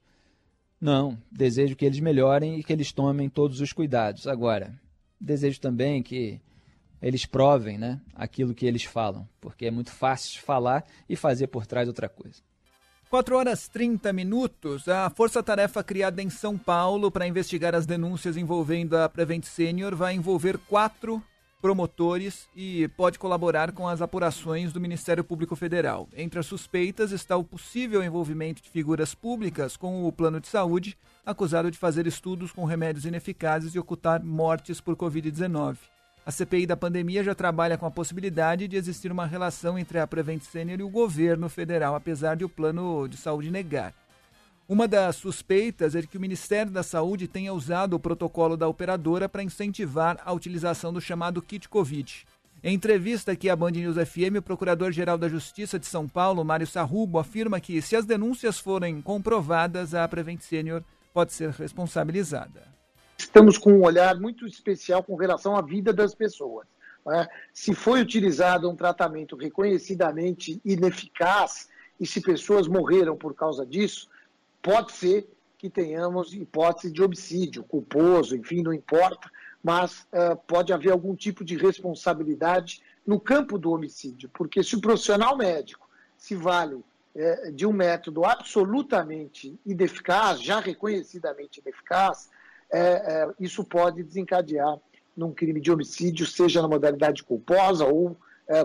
[0.79, 4.27] Não, desejo que eles melhorem e que eles tomem todos os cuidados.
[4.27, 4.79] Agora,
[5.19, 6.39] desejo também que
[7.01, 11.65] eles provem né, aquilo que eles falam, porque é muito fácil falar e fazer por
[11.65, 12.43] trás outra coisa.
[13.09, 14.87] 4 horas 30 minutos.
[14.87, 20.13] A força-tarefa criada em São Paulo para investigar as denúncias envolvendo a Prevent Senior vai
[20.13, 21.19] envolver quatro
[21.61, 26.09] promotores e pode colaborar com as apurações do Ministério Público Federal.
[26.15, 30.97] Entre as suspeitas está o possível envolvimento de figuras públicas com o plano de saúde,
[31.25, 35.77] acusado de fazer estudos com remédios ineficazes e ocultar mortes por Covid-19.
[36.23, 40.05] A CPI da pandemia já trabalha com a possibilidade de existir uma relação entre a
[40.05, 43.93] Prevent Senior e o governo federal, apesar de o plano de saúde negar.
[44.71, 49.27] Uma das suspeitas é que o Ministério da Saúde tenha usado o protocolo da operadora
[49.27, 52.25] para incentivar a utilização do chamado kit Covid.
[52.63, 56.65] Em entrevista aqui à Band News FM, o Procurador-Geral da Justiça de São Paulo, Mário
[56.65, 60.81] Sarrubo, afirma que, se as denúncias forem comprovadas, a Prevent Senior
[61.13, 62.63] pode ser responsabilizada.
[63.17, 66.65] Estamos com um olhar muito especial com relação à vida das pessoas.
[67.05, 67.27] Né?
[67.53, 71.67] Se foi utilizado um tratamento reconhecidamente ineficaz
[71.99, 74.09] e se pessoas morreram por causa disso,
[74.61, 79.29] pode ser que tenhamos hipótese de homicídio culposo, enfim, não importa,
[79.63, 84.81] mas uh, pode haver algum tipo de responsabilidade no campo do homicídio, porque se o
[84.81, 92.29] profissional médico se vale é, de um método absolutamente ineficaz, já reconhecidamente ineficaz,
[92.71, 94.79] é, é, isso pode desencadear
[95.17, 98.15] num crime de homicídio, seja na modalidade culposa ou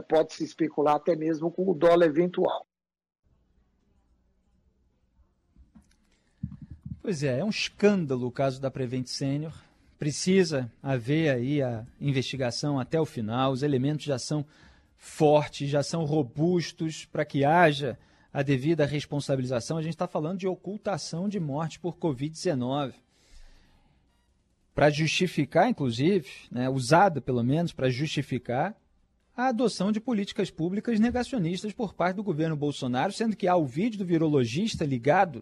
[0.08, 2.66] pode se especular até mesmo com o dolo eventual.
[7.06, 9.52] Pois é, é um escândalo o caso da Prevent Senior.
[9.96, 13.52] Precisa haver aí a investigação até o final.
[13.52, 14.44] Os elementos já são
[14.96, 17.96] fortes, já são robustos para que haja
[18.32, 19.78] a devida responsabilização.
[19.78, 22.94] A gente está falando de ocultação de morte por Covid-19.
[24.74, 28.74] Para justificar, inclusive, né, usada pelo menos para justificar
[29.36, 33.64] a adoção de políticas públicas negacionistas por parte do governo Bolsonaro, sendo que há o
[33.64, 35.40] vídeo do virologista ligado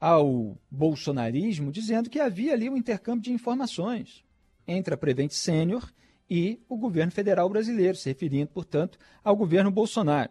[0.00, 4.24] ao bolsonarismo, dizendo que havia ali um intercâmbio de informações
[4.66, 5.92] entre a Prevent Sênior
[6.28, 10.30] e o governo federal brasileiro, se referindo, portanto, ao governo Bolsonaro.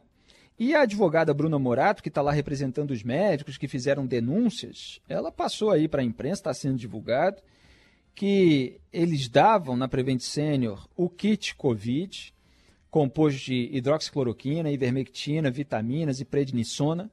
[0.58, 5.32] E a advogada Bruna Morato, que está lá representando os médicos que fizeram denúncias, ela
[5.32, 7.42] passou aí para a imprensa, está sendo divulgado,
[8.16, 12.34] que eles davam na Prevent Senior o kit Covid,
[12.90, 17.10] composto de hidroxicloroquina, ivermectina, vitaminas e prednisona,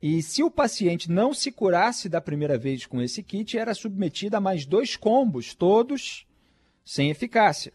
[0.00, 4.36] e se o paciente não se curasse da primeira vez com esse kit, era submetido
[4.36, 6.24] a mais dois combos, todos
[6.84, 7.72] sem eficácia.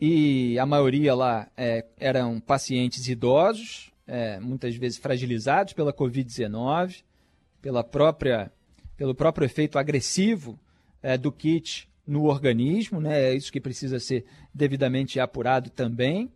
[0.00, 7.04] E a maioria lá é, eram pacientes idosos, é, muitas vezes fragilizados pela Covid-19,
[7.60, 8.50] pela própria,
[8.96, 10.58] pelo próprio efeito agressivo
[11.02, 13.30] é, do kit no organismo, né?
[13.30, 16.30] é isso que precisa ser devidamente apurado também.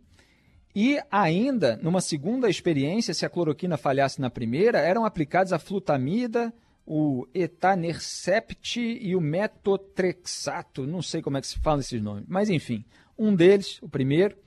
[0.75, 6.53] E ainda, numa segunda experiência, se a cloroquina falhasse na primeira, eram aplicados a flutamida,
[6.85, 10.85] o etanercept e o metotrexato.
[10.85, 12.85] Não sei como é que se fala esses nomes, mas enfim,
[13.17, 14.37] um deles, o primeiro,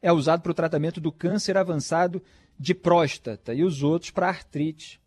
[0.00, 2.22] é usado para o tratamento do câncer avançado
[2.58, 5.00] de próstata e os outros para artrite.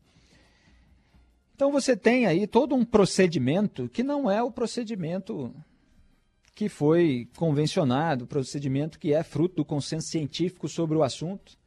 [1.55, 5.53] Então você tem aí todo um procedimento que não é o procedimento
[6.55, 11.57] que foi convencionado, procedimento que é fruto do consenso científico sobre o assunto,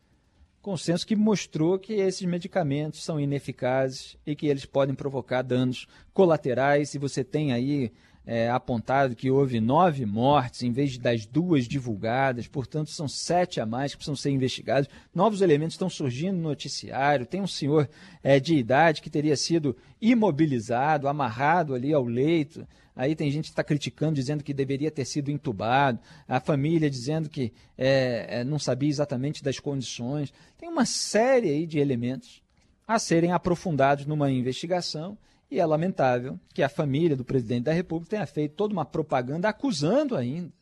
[0.62, 6.94] consenso que mostrou que esses medicamentos são ineficazes e que eles podem provocar danos colaterais.
[6.94, 7.92] E você tem aí
[8.31, 13.64] é, apontado que houve nove mortes em vez das duas divulgadas, portanto, são sete a
[13.64, 14.87] mais que precisam ser investigados.
[15.14, 17.25] Novos elementos estão surgindo no noticiário.
[17.25, 17.88] Tem um senhor
[18.23, 22.69] é, de idade que teria sido imobilizado, amarrado ali ao leito.
[22.95, 27.31] Aí tem gente que está criticando, dizendo que deveria ter sido entubado, a família dizendo
[27.31, 30.35] que é, é, não sabia exatamente das condições.
[30.59, 32.43] Tem uma série aí de elementos
[32.87, 35.17] a serem aprofundados numa investigação
[35.51, 39.49] e é lamentável que a família do presidente da República tenha feito toda uma propaganda
[39.49, 40.53] acusando ainda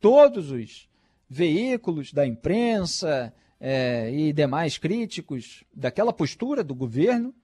[0.00, 0.88] todos os
[1.28, 7.34] veículos da imprensa é, e demais críticos daquela postura do governo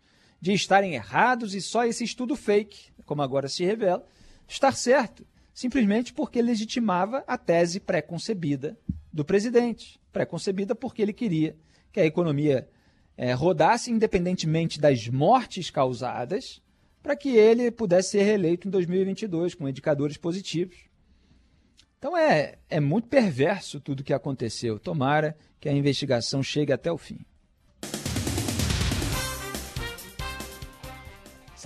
[0.41, 4.05] de estarem errados e só esse estudo fake, como agora se revela,
[4.49, 8.77] estar certo, simplesmente porque legitimava a tese pré-concebida
[9.13, 11.57] do presidente, pré-concebida porque ele queria
[11.93, 12.69] que a economia
[13.17, 16.61] é, rodasse independentemente das mortes causadas,
[17.03, 20.77] para que ele pudesse ser reeleito em 2022 com indicadores positivos.
[21.99, 24.79] Então é, é muito perverso tudo o que aconteceu.
[24.79, 27.21] Tomara que a investigação chegue até o fim.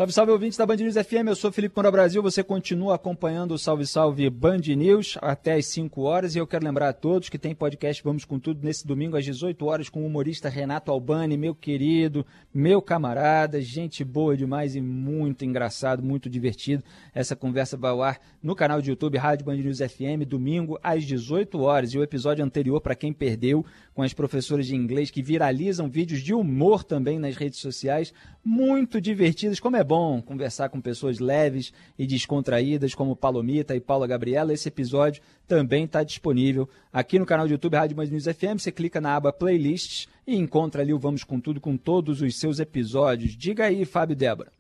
[0.01, 3.53] Salve, salve ouvintes da Band News FM, eu sou Felipe Moura Brasil, você continua acompanhando
[3.53, 6.35] o Salve Salve Band News até às 5 horas.
[6.35, 9.27] E eu quero lembrar a todos que tem podcast Vamos com Tudo nesse domingo às
[9.27, 14.81] 18 horas com o humorista Renato Albani, meu querido, meu camarada, gente boa demais e
[14.81, 16.83] muito engraçado, muito divertido.
[17.15, 21.05] Essa conversa vai ao ar no canal de YouTube Rádio Band News FM, domingo às
[21.05, 21.93] 18 horas.
[21.93, 26.23] E o episódio anterior, para quem perdeu, com as professoras de inglês que viralizam vídeos
[26.23, 28.15] de humor também nas redes sociais,
[28.45, 34.07] muito divertidos, como é bom conversar com pessoas leves e descontraídas como Palomita e Paula
[34.07, 34.53] Gabriela.
[34.53, 38.59] Esse episódio também está disponível aqui no canal do YouTube Rádio Mais News FM.
[38.59, 42.39] Você clica na aba Playlists e encontra ali o Vamos com Tudo com todos os
[42.39, 43.37] seus episódios.
[43.37, 44.60] Diga aí, Fábio Débora.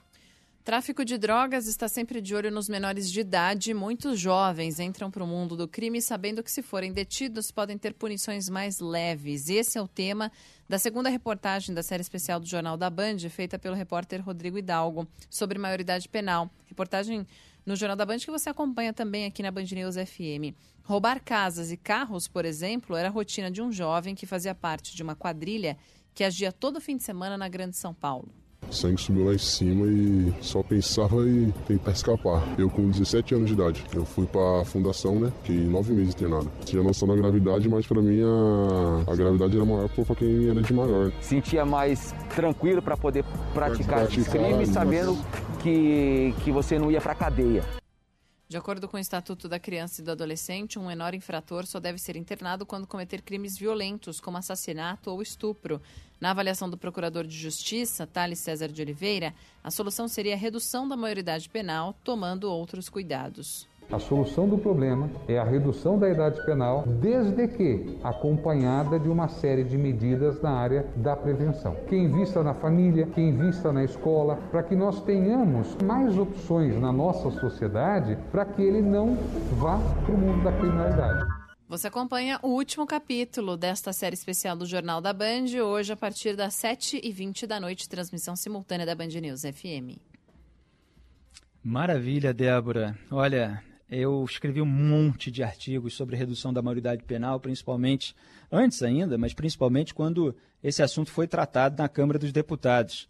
[0.63, 3.73] Tráfico de drogas está sempre de olho nos menores de idade.
[3.73, 7.95] Muitos jovens entram para o mundo do crime sabendo que, se forem detidos, podem ter
[7.95, 9.49] punições mais leves.
[9.49, 10.31] Esse é o tema
[10.69, 15.09] da segunda reportagem da série especial do Jornal da Band, feita pelo repórter Rodrigo Hidalgo,
[15.31, 16.51] sobre maioridade penal.
[16.67, 17.27] Reportagem
[17.65, 20.55] no Jornal da Band que você acompanha também aqui na Band News FM.
[20.85, 24.95] Roubar casas e carros, por exemplo, era a rotina de um jovem que fazia parte
[24.95, 25.79] de uma quadrilha
[26.15, 28.40] que agia todo fim de semana na Grande São Paulo.
[28.69, 32.43] O sangue subiu lá em cima e só pensava em tentar escapar.
[32.59, 35.33] Eu com 17 anos de idade, eu fui pra fundação, né?
[35.43, 36.51] Fiquei nove meses internado.
[36.65, 40.63] Tinha noção da gravidade, mas pra mim a, a gravidade era maior pra quem era
[40.63, 41.13] de maior.
[41.21, 45.19] Sentia mais tranquilo para poder praticar, esses crimes, sabendo
[45.63, 47.65] que, que você não ia pra cadeia.
[48.51, 51.99] De acordo com o Estatuto da Criança e do Adolescente, um menor infrator só deve
[51.99, 55.81] ser internado quando cometer crimes violentos, como assassinato ou estupro.
[56.21, 59.33] Na avaliação do Procurador de Justiça, Thales César de Oliveira,
[59.65, 63.67] a solução seria a redução da maioridade penal, tomando outros cuidados.
[63.91, 69.29] A solução do problema é a redução da idade penal, desde que acompanhada de uma
[69.29, 71.75] série de medidas na área da prevenção.
[71.89, 76.93] Que invista na família, que invista na escola, para que nós tenhamos mais opções na
[76.93, 79.17] nossa sociedade para que ele não
[79.59, 81.40] vá para o mundo da criminalidade.
[81.71, 86.35] Você acompanha o último capítulo desta série especial do Jornal da Band, hoje a partir
[86.35, 89.97] das 7h20 da noite, transmissão simultânea da Band News FM.
[91.63, 92.99] Maravilha, Débora.
[93.09, 98.17] Olha, eu escrevi um monte de artigos sobre redução da maioridade penal, principalmente
[98.51, 103.09] antes ainda, mas principalmente quando esse assunto foi tratado na Câmara dos Deputados.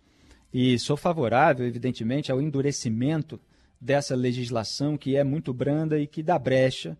[0.53, 3.41] E sou favorável, evidentemente, ao endurecimento
[3.81, 6.99] dessa legislação que é muito branda e que dá brecha,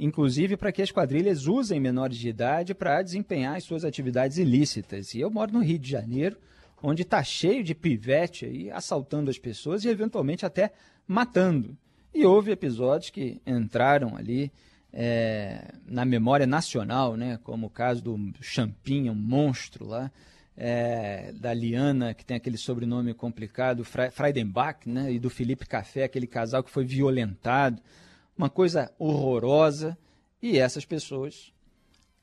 [0.00, 5.14] inclusive para que as quadrilhas usem menores de idade para desempenhar as suas atividades ilícitas.
[5.14, 6.38] E eu moro no Rio de Janeiro,
[6.82, 10.72] onde está cheio de pivete aí assaltando as pessoas e eventualmente até
[11.06, 11.76] matando.
[12.14, 14.50] E houve episódios que entraram ali
[14.92, 20.10] é, na memória nacional, né, como o caso do Champinha, um monstro lá,
[20.56, 26.26] é, da Liana, que tem aquele sobrenome complicado, Freidenbach, né, e do Felipe Café, aquele
[26.26, 27.80] casal que foi violentado.
[28.40, 29.98] Uma coisa horrorosa.
[30.40, 31.52] E essas pessoas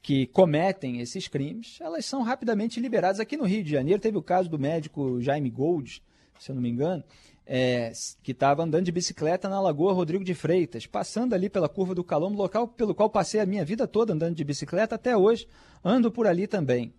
[0.02, 3.20] que cometem esses crimes, elas são rapidamente liberadas.
[3.20, 6.02] Aqui no Rio de Janeiro teve o caso do médico Jaime Gold,
[6.40, 7.04] se eu não me engano,
[7.46, 7.92] é,
[8.24, 12.04] que estava andando de bicicleta na Lagoa Rodrigo de Freitas, passando ali pela curva do
[12.04, 15.48] Calombo, local pelo qual passei a minha vida toda andando de bicicleta, até hoje
[15.86, 16.92] ando por ali também.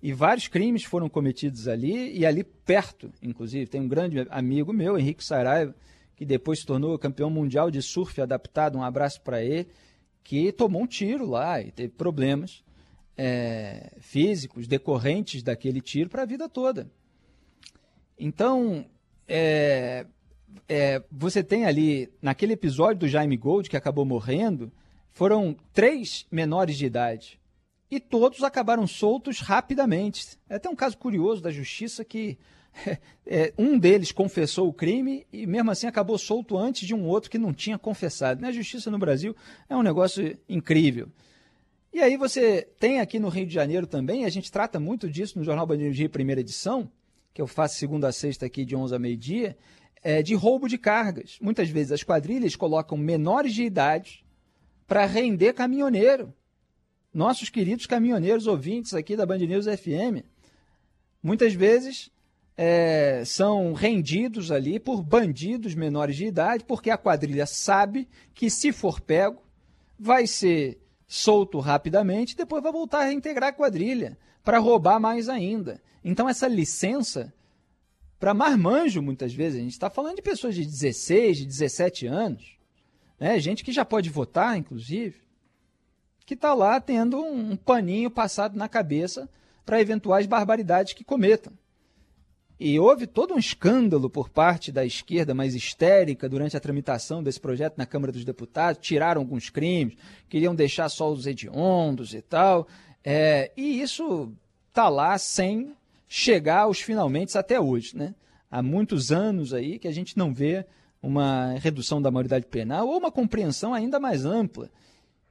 [0.00, 4.96] E vários crimes foram cometidos ali, e ali perto, inclusive, tem um grande amigo meu,
[4.96, 5.74] Henrique Saraiva,
[6.20, 9.66] que depois se tornou campeão mundial de surf adaptado, um abraço para ele,
[10.22, 12.62] que tomou um tiro lá e teve problemas
[13.16, 16.90] é, físicos decorrentes daquele tiro para a vida toda.
[18.18, 18.84] Então,
[19.26, 20.04] é,
[20.68, 24.70] é, você tem ali, naquele episódio do Jaime Gold, que acabou morrendo,
[25.08, 27.40] foram três menores de idade.
[27.90, 30.36] E todos acabaram soltos rapidamente.
[30.50, 32.36] É até um caso curioso da justiça que
[33.26, 37.30] é, um deles confessou o crime e mesmo assim acabou solto antes de um outro
[37.30, 38.44] que não tinha confessado.
[38.44, 39.34] A justiça no Brasil
[39.68, 41.08] é um negócio incrível.
[41.92, 45.38] E aí você tem aqui no Rio de Janeiro também, a gente trata muito disso
[45.38, 46.90] no Jornal Bandeira de primeira edição,
[47.34, 49.56] que eu faço segunda a sexta aqui de 11 a meio-dia,
[50.02, 51.36] é de roubo de cargas.
[51.40, 54.24] Muitas vezes as quadrilhas colocam menores de idade
[54.86, 56.32] para render caminhoneiro.
[57.12, 60.24] Nossos queridos caminhoneiros ouvintes aqui da Band News FM,
[61.20, 62.08] muitas vezes
[62.56, 68.72] é, são rendidos ali por bandidos menores de idade, porque a quadrilha sabe que se
[68.72, 69.42] for pego,
[69.98, 75.28] vai ser solto rapidamente e depois vai voltar a reintegrar a quadrilha para roubar mais
[75.28, 75.80] ainda.
[76.04, 77.32] Então, essa licença
[78.18, 82.58] para marmanjo, muitas vezes, a gente está falando de pessoas de 16, de 17 anos,
[83.18, 83.38] né?
[83.40, 85.16] gente que já pode votar, inclusive,
[86.26, 89.28] que está lá tendo um, um paninho passado na cabeça
[89.64, 91.52] para eventuais barbaridades que cometam.
[92.62, 97.40] E houve todo um escândalo por parte da esquerda mais histérica durante a tramitação desse
[97.40, 98.86] projeto na Câmara dos Deputados.
[98.86, 99.96] Tiraram alguns crimes,
[100.28, 102.68] queriam deixar só os hediondos e tal.
[103.02, 104.30] É, e isso
[104.68, 105.74] está lá sem
[106.06, 107.96] chegar aos finalmente até hoje.
[107.96, 108.14] Né?
[108.50, 110.66] Há muitos anos aí que a gente não vê
[111.02, 114.70] uma redução da maioridade penal ou uma compreensão ainda mais ampla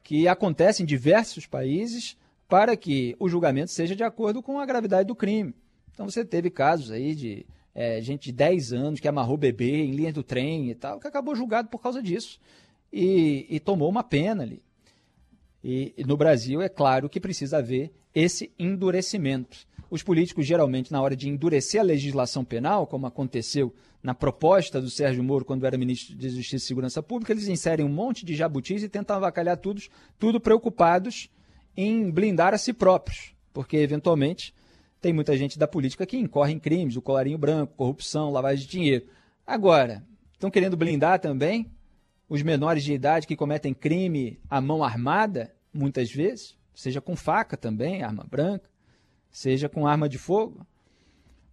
[0.02, 2.18] que acontece em diversos países
[2.48, 5.54] para que o julgamento seja de acordo com a gravidade do crime.
[6.00, 7.45] Então você teve casos aí de
[7.76, 11.06] é, gente de 10 anos que amarrou bebê em linha do trem e tal, que
[11.06, 12.39] acabou julgado por causa disso
[12.89, 14.64] e, e tomou uma pena ali.
[15.62, 21.02] E, e no Brasil é claro que precisa haver esse endurecimento os políticos, geralmente, na
[21.02, 23.74] hora de endurecer a legislação penal, como aconteceu
[24.04, 27.84] na proposta do Sérgio Moro quando era ministro de Justiça e Segurança Pública, eles inserem
[27.84, 29.82] um monte de jabutis e tentam avacalhar tudo,
[30.20, 31.28] tudo preocupados
[31.76, 34.54] em blindar a si próprios, porque, eventualmente,
[35.02, 38.72] tem muita gente da política que incorre em crimes, o colarinho branco, corrupção, lavagem de
[38.72, 39.08] dinheiro.
[39.45, 41.72] Agora, estão querendo blindar também
[42.28, 47.58] os menores de idade que cometem crime à mão armada, muitas vezes, seja com faca
[47.58, 48.70] também, arma branca,
[49.32, 50.66] seja com arma de fogo.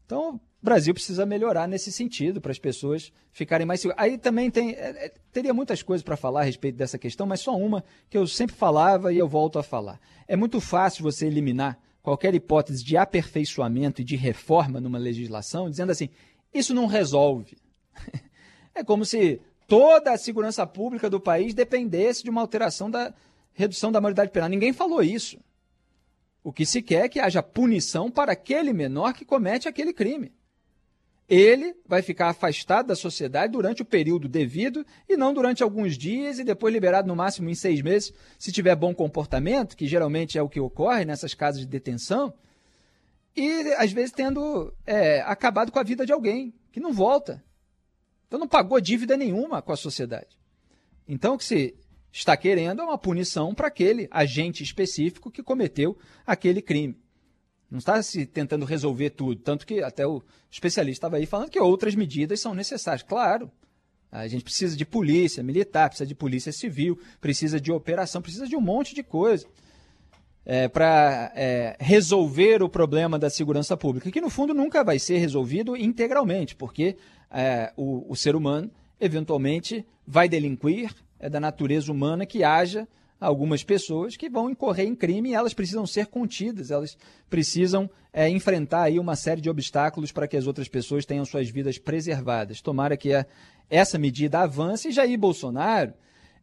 [0.05, 4.03] Então, o Brasil precisa melhorar nesse sentido, para as pessoas ficarem mais seguras.
[4.03, 7.40] Aí também tem, é, é, teria muitas coisas para falar a respeito dessa questão, mas
[7.40, 10.01] só uma que eu sempre falava e eu volto a falar.
[10.26, 15.90] É muito fácil você eliminar qualquer hipótese de aperfeiçoamento e de reforma numa legislação, dizendo
[15.90, 16.09] assim,
[16.54, 17.59] isso não resolve.
[18.72, 23.14] É como se toda a segurança pública do país dependesse de uma alteração da
[23.54, 24.50] redução da maioridade penal.
[24.50, 25.40] Ninguém falou isso.
[26.44, 30.30] O que se quer é que haja punição para aquele menor que comete aquele crime.
[31.29, 36.39] Ele vai ficar afastado da sociedade durante o período devido e não durante alguns dias
[36.39, 40.43] e depois liberado no máximo em seis meses, se tiver bom comportamento, que geralmente é
[40.43, 42.33] o que ocorre nessas casas de detenção,
[43.35, 47.45] e às vezes tendo é, acabado com a vida de alguém que não volta.
[48.27, 50.39] Então não pagou dívida nenhuma com a sociedade.
[51.09, 51.77] Então o que se
[52.12, 56.99] está querendo é uma punição para aquele agente específico que cometeu aquele crime.
[57.70, 61.60] Não está se tentando resolver tudo, tanto que até o especialista estava aí falando que
[61.60, 63.02] outras medidas são necessárias.
[63.02, 63.50] Claro,
[64.10, 68.56] a gente precisa de polícia militar, precisa de polícia civil, precisa de operação, precisa de
[68.56, 69.46] um monte de coisa
[70.44, 75.18] é, para é, resolver o problema da segurança pública, que no fundo nunca vai ser
[75.18, 76.96] resolvido integralmente, porque
[77.30, 82.86] é, o, o ser humano eventualmente vai delinquir, é da natureza humana que haja
[83.20, 86.96] algumas pessoas que vão incorrer em crime e elas precisam ser contidas, elas
[87.30, 91.48] precisam é, enfrentar aí uma série de obstáculos para que as outras pessoas tenham suas
[91.48, 92.60] vidas preservadas.
[92.60, 93.26] Tomara que a,
[93.68, 95.94] essa medida avance e Jair Bolsonaro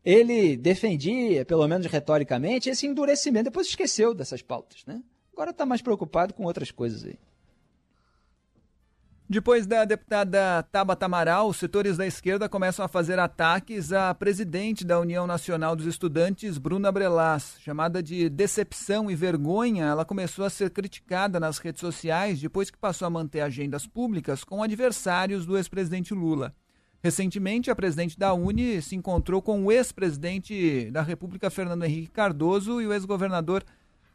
[0.04, 3.46] ele defendia, pelo menos retoricamente, esse endurecimento.
[3.46, 5.02] Depois esqueceu dessas pautas, né?
[5.32, 7.18] Agora está mais preocupado com outras coisas aí.
[9.34, 14.86] Depois da deputada Tabata Amaral, os setores da esquerda começam a fazer ataques à presidente
[14.86, 17.56] da União Nacional dos Estudantes, Bruna Brelas.
[17.60, 22.78] Chamada de decepção e vergonha, ela começou a ser criticada nas redes sociais depois que
[22.78, 26.54] passou a manter agendas públicas com adversários do ex-presidente Lula.
[27.02, 32.80] Recentemente, a presidente da Uni se encontrou com o ex-presidente da República, Fernando Henrique Cardoso,
[32.80, 33.64] e o ex-governador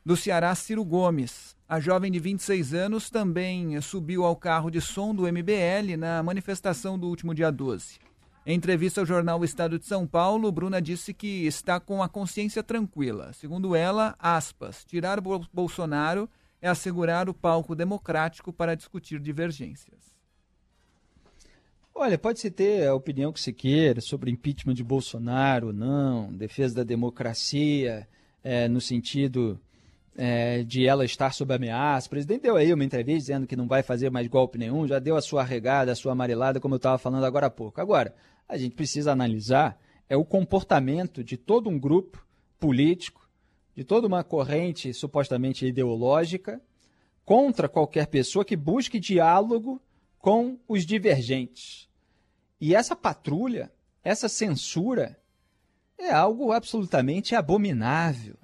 [0.07, 1.58] do Ceará, Ciro Gomes.
[1.69, 6.99] A jovem de 26 anos também subiu ao carro de som do MBL na manifestação
[6.99, 7.99] do último dia 12.
[8.47, 12.09] Em entrevista ao jornal o Estado de São Paulo, Bruna disse que está com a
[12.09, 13.35] consciência tranquila.
[13.35, 16.27] Segundo ela, aspas, tirar Bolsonaro
[16.63, 20.17] é assegurar o palco democrático para discutir divergências.
[21.95, 26.83] Olha, pode-se ter a opinião que se queira sobre impeachment de Bolsonaro não, defesa da
[26.83, 28.09] democracia,
[28.43, 29.61] é, no sentido
[30.21, 32.09] é, de ela estar sob ameaça.
[32.09, 34.99] O presidente deu aí uma entrevista dizendo que não vai fazer mais golpe nenhum, já
[34.99, 37.81] deu a sua regada, a sua amarelada, como eu estava falando agora há pouco.
[37.81, 38.13] Agora,
[38.49, 42.27] a gente precisa analisar é o comportamento de todo um grupo
[42.59, 43.29] político,
[43.77, 46.61] de toda uma corrente supostamente ideológica,
[47.25, 49.81] contra qualquer pessoa que busque diálogo
[50.19, 51.89] com os divergentes.
[52.61, 53.71] E essa patrulha,
[54.03, 55.17] essa censura,
[55.97, 58.37] é algo absolutamente abominável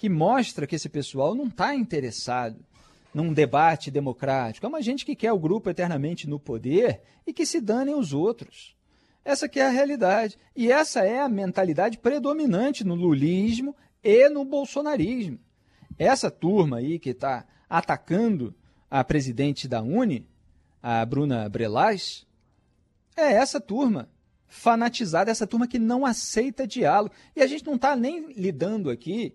[0.00, 2.64] que mostra que esse pessoal não está interessado
[3.12, 4.64] num debate democrático.
[4.64, 8.14] É uma gente que quer o grupo eternamente no poder e que se danem os
[8.14, 8.74] outros.
[9.22, 10.38] Essa que é a realidade.
[10.56, 15.38] E essa é a mentalidade predominante no lulismo e no bolsonarismo.
[15.98, 18.54] Essa turma aí que está atacando
[18.90, 20.26] a presidente da Uni,
[20.82, 22.26] a Bruna Brelas,
[23.14, 24.08] é essa turma
[24.48, 27.14] fanatizada, essa turma que não aceita diálogo.
[27.36, 29.34] E a gente não está nem lidando aqui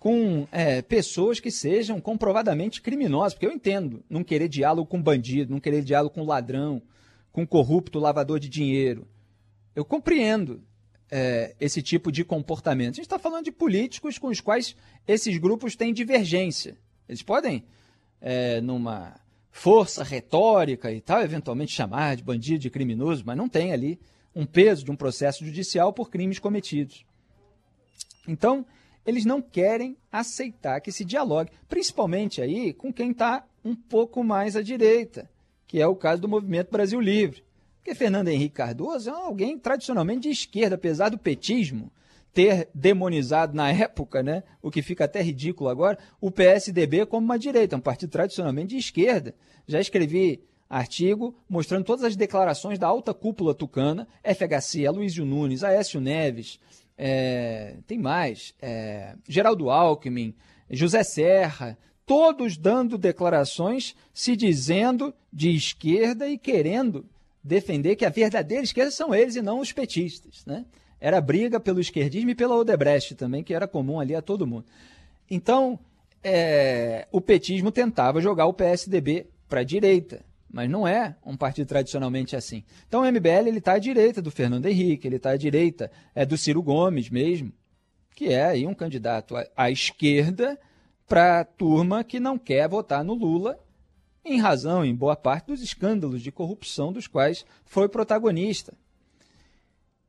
[0.00, 5.52] com é, pessoas que sejam comprovadamente criminosas, porque eu entendo não querer diálogo com bandido,
[5.52, 6.80] não querer diálogo com ladrão,
[7.30, 9.06] com corrupto, lavador de dinheiro.
[9.76, 10.62] Eu compreendo
[11.10, 12.94] é, esse tipo de comportamento.
[12.94, 14.74] A gente está falando de políticos com os quais
[15.06, 16.78] esses grupos têm divergência.
[17.06, 17.62] Eles podem,
[18.22, 19.20] é, numa
[19.50, 24.00] força retórica e tal, eventualmente chamar de bandido, de criminoso, mas não tem ali
[24.34, 27.04] um peso de um processo judicial por crimes cometidos.
[28.26, 28.64] Então,
[29.06, 34.56] eles não querem aceitar que se dialogue, principalmente aí com quem está um pouco mais
[34.56, 35.30] à direita,
[35.66, 37.44] que é o caso do Movimento Brasil Livre.
[37.78, 41.90] Porque Fernando Henrique Cardoso é alguém tradicionalmente de esquerda, apesar do petismo
[42.32, 47.38] ter demonizado na época, né, o que fica até ridículo agora, o PSDB como uma
[47.38, 49.34] direita, um partido tradicionalmente de esquerda.
[49.66, 56.00] Já escrevi artigo mostrando todas as declarações da alta cúpula tucana, FHC, Aloysio Nunes, Aécio
[56.00, 56.60] Neves,
[57.02, 60.34] é, tem mais, é, Geraldo Alckmin,
[60.70, 67.06] José Serra, todos dando declarações se dizendo de esquerda e querendo
[67.42, 70.66] defender que a verdadeira esquerda são eles e não os petistas, né?
[71.00, 74.66] Era briga pelo esquerdismo e pela Odebrecht também, que era comum ali a todo mundo.
[75.30, 75.78] Então,
[76.22, 80.22] é, o petismo tentava jogar o PSDB para a direita,
[80.52, 82.64] mas não é um partido tradicionalmente assim.
[82.86, 86.36] Então, o MBL está à direita do Fernando Henrique, ele está à direita é do
[86.36, 87.52] Ciro Gomes mesmo,
[88.14, 90.58] que é aí um candidato à esquerda
[91.08, 93.58] para a turma que não quer votar no Lula
[94.24, 98.74] em razão, em boa parte, dos escândalos de corrupção dos quais foi protagonista.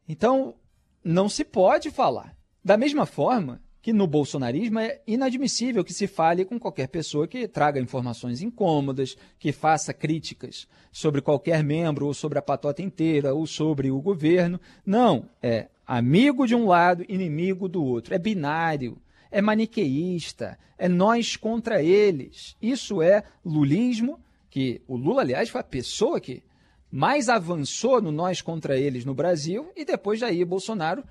[0.08, 0.56] Então,
[1.04, 2.36] não se pode falar.
[2.64, 7.48] Da mesma forma que no bolsonarismo é inadmissível que se fale com qualquer pessoa que
[7.48, 13.48] traga informações incômodas, que faça críticas sobre qualquer membro, ou sobre a patota inteira, ou
[13.48, 14.60] sobre o governo.
[14.86, 18.14] Não, é amigo de um lado, inimigo do outro.
[18.14, 18.98] É binário,
[19.32, 22.56] é maniqueísta, é nós contra eles.
[22.62, 24.20] Isso é lulismo,
[24.50, 26.44] que o Lula, aliás, foi a pessoa que
[26.92, 31.04] mais avançou no nós contra eles no Brasil e depois Jair Bolsonaro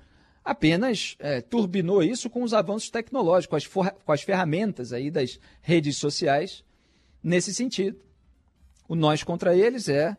[0.43, 5.39] apenas é, turbinou isso com os avanços tecnológicos, com as, com as ferramentas aí das
[5.61, 6.63] redes sociais
[7.23, 7.99] nesse sentido.
[8.87, 10.17] O nós contra eles é,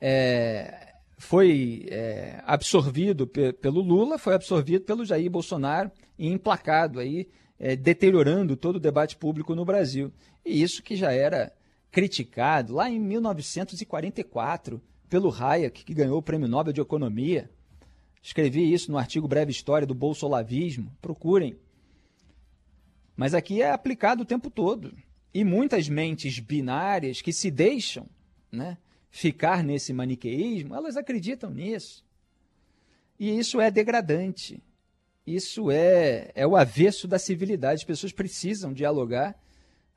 [0.00, 7.28] é foi é, absorvido pe pelo Lula, foi absorvido pelo Jair Bolsonaro e emplacado aí,
[7.58, 10.12] é, deteriorando todo o debate público no Brasil.
[10.44, 11.52] E isso que já era
[11.90, 17.48] criticado lá em 1944 pelo Hayek, que ganhou o Prêmio Nobel de Economia.
[18.24, 20.90] Escrevi isso no artigo Breve História do Bolsolavismo.
[21.02, 21.58] Procurem.
[23.14, 24.96] Mas aqui é aplicado o tempo todo.
[25.34, 28.08] E muitas mentes binárias que se deixam
[28.50, 28.78] né,
[29.10, 32.02] ficar nesse maniqueísmo, elas acreditam nisso.
[33.20, 34.58] E isso é degradante.
[35.26, 37.80] Isso é, é o avesso da civilidade.
[37.80, 39.38] As pessoas precisam dialogar,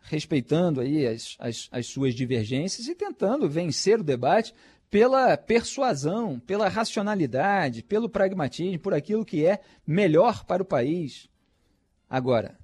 [0.01, 4.53] respeitando aí as, as, as suas divergências e tentando vencer o debate
[4.89, 11.29] pela persuasão, pela racionalidade, pelo pragmatismo, por aquilo que é melhor para o país.
[12.09, 12.57] Agora,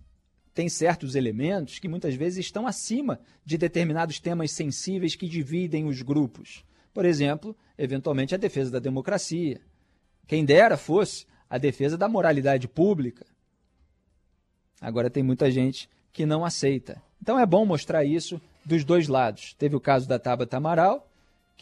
[0.54, 6.02] tem certos elementos que muitas vezes estão acima de determinados temas sensíveis que dividem os
[6.02, 6.64] grupos.
[6.94, 9.60] Por exemplo, eventualmente a defesa da democracia.
[10.28, 13.26] Quem dera fosse a defesa da moralidade pública.
[14.80, 17.02] Agora tem muita gente que não aceita.
[17.22, 19.54] Então é bom mostrar isso dos dois lados.
[19.56, 21.10] Teve o caso da Tabata Amaral,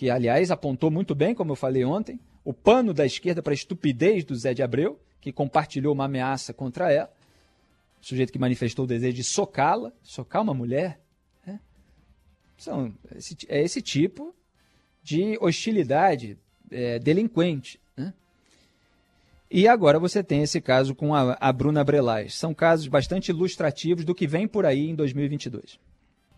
[0.01, 3.53] que aliás apontou muito bem, como eu falei ontem, o pano da esquerda para a
[3.53, 7.13] estupidez do Zé de Abreu, que compartilhou uma ameaça contra ela,
[8.01, 10.99] o sujeito que manifestou o desejo de socá-la, socar uma mulher.
[11.45, 11.59] Né?
[12.57, 14.33] São, esse, é esse tipo
[15.03, 16.35] de hostilidade
[16.71, 17.79] é, delinquente.
[17.95, 18.11] Né?
[19.51, 22.33] E agora você tem esse caso com a, a Bruna Brelais.
[22.33, 25.79] São casos bastante ilustrativos do que vem por aí em 2022.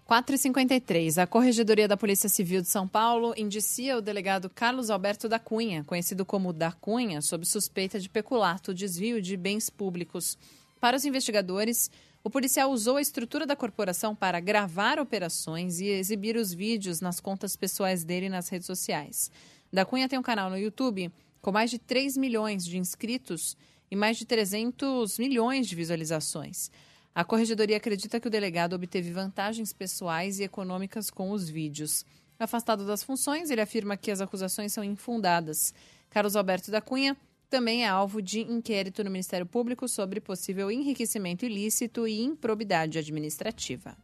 [0.07, 1.21] 4h53.
[1.21, 5.83] A Corregedoria da Polícia Civil de São Paulo indicia o delegado Carlos Alberto da Cunha,
[5.85, 10.37] conhecido como da Cunha, sob suspeita de peculato, desvio de bens públicos.
[10.79, 11.89] Para os investigadores,
[12.21, 17.21] o policial usou a estrutura da corporação para gravar operações e exibir os vídeos nas
[17.21, 19.31] contas pessoais dele nas redes sociais.
[19.71, 21.09] Da Cunha tem um canal no YouTube
[21.41, 23.55] com mais de 3 milhões de inscritos
[23.89, 26.69] e mais de 300 milhões de visualizações.
[27.15, 32.03] A corregedoria acredita que o delegado obteve vantagens pessoais e econômicas com os vídeos.
[32.39, 35.73] Afastado das funções, ele afirma que as acusações são infundadas.
[36.09, 37.15] Carlos Alberto da Cunha
[37.49, 43.95] também é alvo de inquérito no Ministério Público sobre possível enriquecimento ilícito e improbidade administrativa.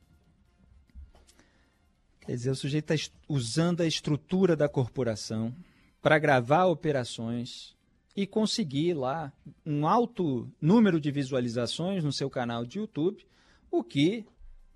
[2.22, 5.52] Quer dizer, o sujeito está usando a estrutura da corporação
[6.00, 7.76] para gravar operações
[8.16, 9.32] e conseguir lá
[9.66, 13.26] um alto número de visualizações no seu canal de YouTube,
[13.72, 14.26] o que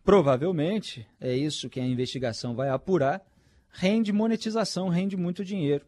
[0.04, 3.22] provavelmente é isso que a investigação vai apurar,
[3.70, 5.86] rende monetização, rende muito dinheiro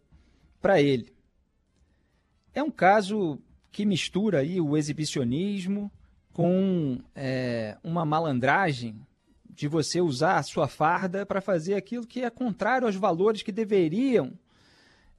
[0.62, 1.14] para ele.
[2.54, 3.40] É um caso
[3.72, 5.92] que mistura aí o exibicionismo
[6.32, 9.00] com é, uma malandragem
[9.50, 13.52] de você usar a sua farda para fazer aquilo que é contrário aos valores que
[13.52, 14.34] deveriam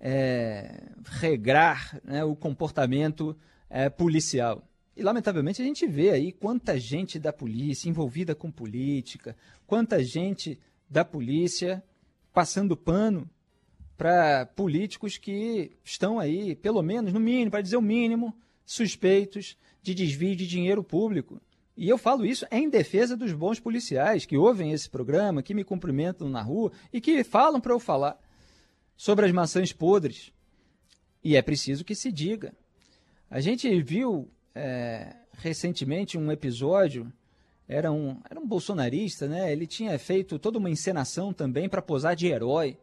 [0.01, 0.89] é,
[1.21, 3.37] regrar né, o comportamento
[3.69, 4.67] é, policial.
[4.97, 9.37] E, lamentavelmente, a gente vê aí quanta gente da polícia envolvida com política,
[9.67, 11.83] quanta gente da polícia
[12.33, 13.29] passando pano
[13.97, 18.35] para políticos que estão aí, pelo menos, no mínimo, para dizer o mínimo,
[18.65, 21.41] suspeitos de desvio de dinheiro público.
[21.77, 25.65] E eu falo isso em defesa dos bons policiais que ouvem esse programa, que me
[25.65, 28.19] cumprimentam na rua e que falam para eu falar
[28.97, 30.33] sobre as maçãs podres.
[31.23, 32.55] E é preciso que se diga.
[33.29, 37.13] A gente viu é, recentemente um episódio,
[37.69, 39.53] era um, era um bolsonarista, né?
[39.53, 42.79] Ele tinha feito toda uma encenação também para posar de herói.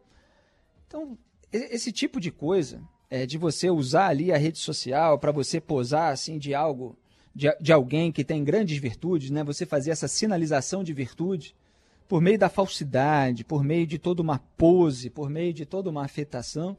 [0.86, 1.18] Então,
[1.50, 6.12] esse tipo de coisa, é, de você usar ali a rede social para você posar
[6.12, 6.98] assim de algo
[7.34, 9.42] de, de alguém que tem grandes virtudes, né?
[9.42, 11.56] Você fazer essa sinalização de virtude
[12.08, 16.04] por meio da falsidade, por meio de toda uma pose, por meio de toda uma
[16.04, 16.76] afetação,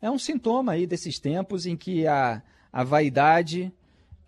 [0.00, 2.42] é um sintoma aí desses tempos em que a,
[2.72, 3.72] a vaidade,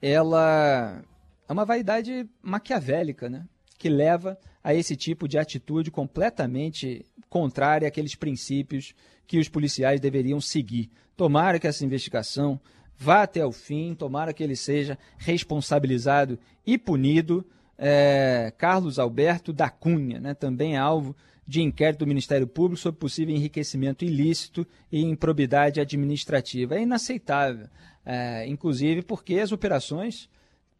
[0.00, 1.02] ela
[1.48, 3.44] é uma vaidade maquiavélica, né?
[3.78, 8.94] Que leva a esse tipo de atitude completamente contrária àqueles princípios
[9.26, 10.90] que os policiais deveriam seguir.
[11.16, 12.60] Tomara que essa investigação
[12.96, 17.46] vá até o fim, tomara que ele seja responsabilizado e punido.
[17.78, 21.14] É, Carlos Alberto da Cunha, né, também alvo
[21.46, 26.74] de inquérito do Ministério Público sobre possível enriquecimento ilícito e improbidade administrativa.
[26.74, 27.68] É inaceitável,
[28.04, 30.28] é, inclusive porque as operações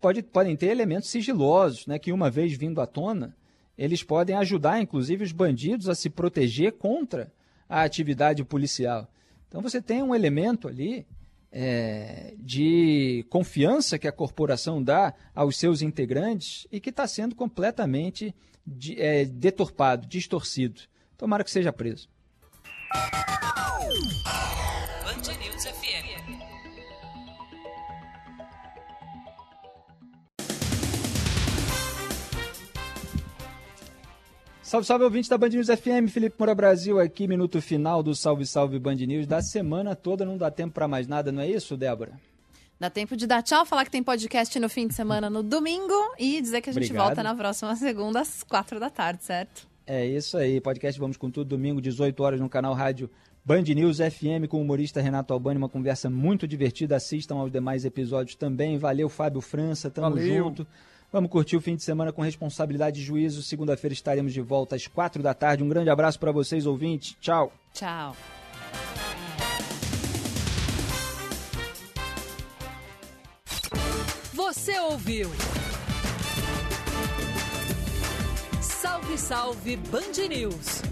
[0.00, 3.34] pode, podem ter elementos sigilosos, né, que uma vez vindo à tona,
[3.78, 7.32] eles podem ajudar, inclusive, os bandidos a se proteger contra
[7.68, 9.08] a atividade policial.
[9.48, 11.06] Então você tem um elemento ali
[11.50, 18.34] é, de confiança que a corporação dá aos seus integrantes e que está sendo completamente
[18.66, 20.82] de, é, deturpado, distorcido.
[21.16, 22.08] Tomara que seja preso.
[25.04, 26.27] Band News FM.
[34.68, 38.44] Salve, salve, ouvinte da Band News FM, Felipe Moura Brasil aqui, minuto final do Salve,
[38.44, 41.74] Salve Band News da semana toda, não dá tempo para mais nada, não é isso,
[41.74, 42.20] Débora?
[42.78, 45.94] Dá tempo de dar tchau, falar que tem podcast no fim de semana no domingo
[46.18, 47.06] e dizer que a gente Obrigado.
[47.06, 49.66] volta na próxima segunda às quatro da tarde, certo?
[49.86, 53.08] É isso aí, podcast Vamos com Tudo, domingo, 18 horas no canal Rádio
[53.42, 57.86] Band News FM com o humorista Renato Albani, uma conversa muito divertida, assistam aos demais
[57.86, 60.44] episódios também, valeu Fábio França, tamo valeu.
[60.44, 60.66] junto.
[61.10, 63.42] Vamos curtir o fim de semana com responsabilidade e juízo.
[63.42, 65.62] Segunda-feira estaremos de volta às quatro da tarde.
[65.62, 67.16] Um grande abraço para vocês, ouvintes.
[67.20, 67.52] Tchau.
[67.72, 68.14] Tchau.
[74.34, 75.30] Você ouviu?
[78.60, 80.87] Salve, salve Band News!